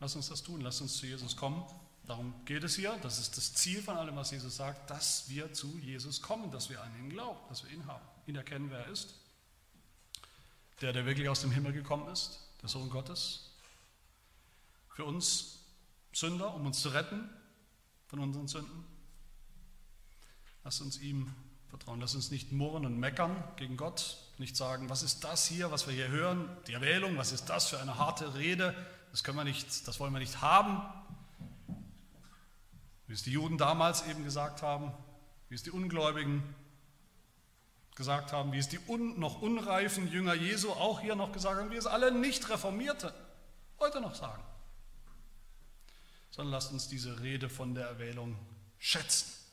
[0.00, 1.64] Lass uns das tun, lass uns zu Jesus kommen.
[2.06, 2.96] Darum geht es hier.
[3.02, 6.70] Das ist das Ziel von allem, was Jesus sagt, dass wir zu Jesus kommen, dass
[6.70, 9.14] wir an ihn glauben, dass wir ihn haben, ihn erkennen, wer er ist.
[10.80, 13.50] Der, der wirklich aus dem Himmel gekommen ist, der Sohn Gottes.
[14.90, 15.60] Für uns
[16.12, 17.28] Sünder, um uns zu retten
[18.06, 18.84] von unseren Sünden.
[20.64, 21.34] Lass uns ihm
[21.68, 22.00] vertrauen.
[22.00, 25.86] Lass uns nicht murren und meckern gegen Gott, nicht sagen, was ist das hier, was
[25.86, 28.74] wir hier hören, die Erwählung, was ist das für eine harte Rede,
[29.10, 30.82] das können wir nicht, das wollen wir nicht haben.
[33.06, 34.92] Wie es die Juden damals eben gesagt haben,
[35.48, 36.42] wie es die Ungläubigen
[37.94, 41.70] gesagt haben, wie es die un, noch unreifen Jünger Jesu auch hier noch gesagt haben,
[41.70, 43.14] wie es alle nicht Reformierte
[43.78, 44.42] heute noch sagen.
[46.30, 48.36] Sondern lasst uns diese Rede von der Erwählung
[48.78, 49.45] schätzen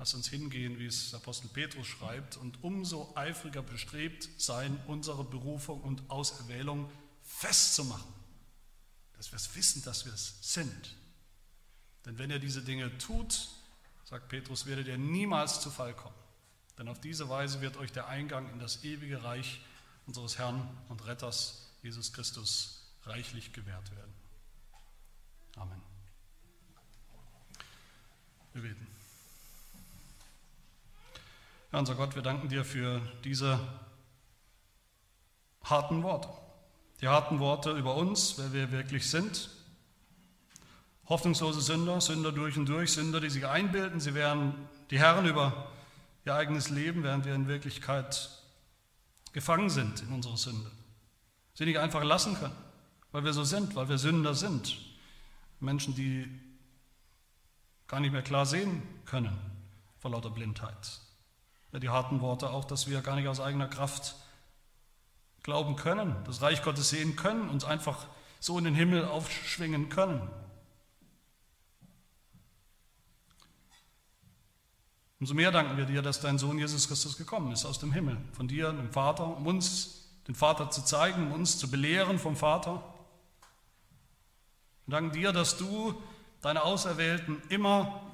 [0.00, 5.82] Lass uns hingehen, wie es Apostel Petrus schreibt, und umso eifriger bestrebt sein, unsere Berufung
[5.82, 6.90] und Auserwählung
[7.22, 8.10] festzumachen.
[9.18, 10.96] Dass wir es wissen, dass wir es sind.
[12.06, 13.50] Denn wenn ihr diese Dinge tut,
[14.06, 16.16] sagt Petrus, werdet ihr niemals zu Fall kommen.
[16.78, 19.60] Denn auf diese Weise wird euch der Eingang in das ewige Reich
[20.06, 24.14] unseres Herrn und Retters Jesus Christus reichlich gewährt werden.
[25.56, 25.82] Amen.
[28.54, 28.99] Wir beten.
[31.72, 33.60] Ja, unser Gott, wir danken dir für diese
[35.62, 36.28] harten Worte.
[37.00, 39.50] Die harten Worte über uns, wer wir wirklich sind.
[41.08, 44.54] Hoffnungslose Sünder, Sünder durch und durch, Sünder, die sich einbilden, sie wären
[44.90, 45.70] die Herren über
[46.24, 48.30] ihr eigenes Leben, während wir in Wirklichkeit
[49.32, 50.72] gefangen sind in unserer Sünde.
[51.54, 52.56] Sie nicht einfach lassen können,
[53.12, 54.76] weil wir so sind, weil wir Sünder sind.
[55.60, 56.28] Menschen, die
[57.86, 59.38] gar nicht mehr klar sehen können
[60.00, 61.00] vor lauter Blindheit
[61.78, 64.16] die harten Worte auch, dass wir gar nicht aus eigener Kraft
[65.42, 68.06] glauben können, das Reich Gottes sehen können, uns einfach
[68.40, 70.28] so in den Himmel aufschwingen können.
[75.20, 78.16] Umso mehr danken wir dir, dass dein Sohn Jesus Christus gekommen ist aus dem Himmel,
[78.32, 82.36] von dir, dem Vater, um uns den Vater zu zeigen, um uns zu belehren vom
[82.36, 82.82] Vater.
[84.86, 85.94] Wir danken dir, dass du
[86.40, 88.09] deine Auserwählten, immer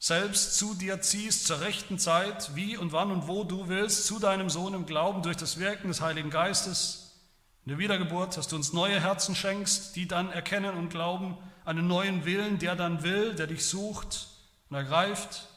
[0.00, 4.18] selbst zu dir ziehst zur rechten Zeit, wie und wann und wo du willst, zu
[4.18, 7.20] deinem Sohn im Glauben durch das Wirken des Heiligen Geistes,
[7.66, 11.36] in der Wiedergeburt, dass du uns neue Herzen schenkst, die dann erkennen und glauben,
[11.66, 14.28] einen neuen Willen, der dann will, der dich sucht
[14.70, 15.48] und ergreift.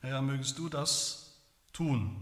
[0.00, 1.40] Herr, mögest du das
[1.72, 2.16] tun,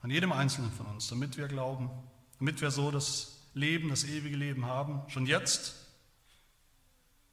[0.00, 1.90] an jedem Einzelnen von uns, damit wir glauben,
[2.38, 5.85] damit wir so das Leben, das ewige Leben haben, schon jetzt,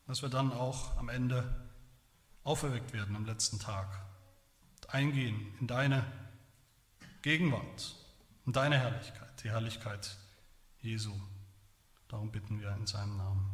[0.06, 1.70] dass wir dann auch am Ende
[2.44, 3.88] auferweckt werden am letzten Tag,
[4.90, 6.04] eingehen in deine
[7.22, 7.96] Gegenwart,
[8.46, 10.18] in deine Herrlichkeit, die Herrlichkeit
[10.82, 11.14] Jesu.
[12.10, 13.40] Darum bitten wir in seinem Namen.
[13.40, 13.53] Amen.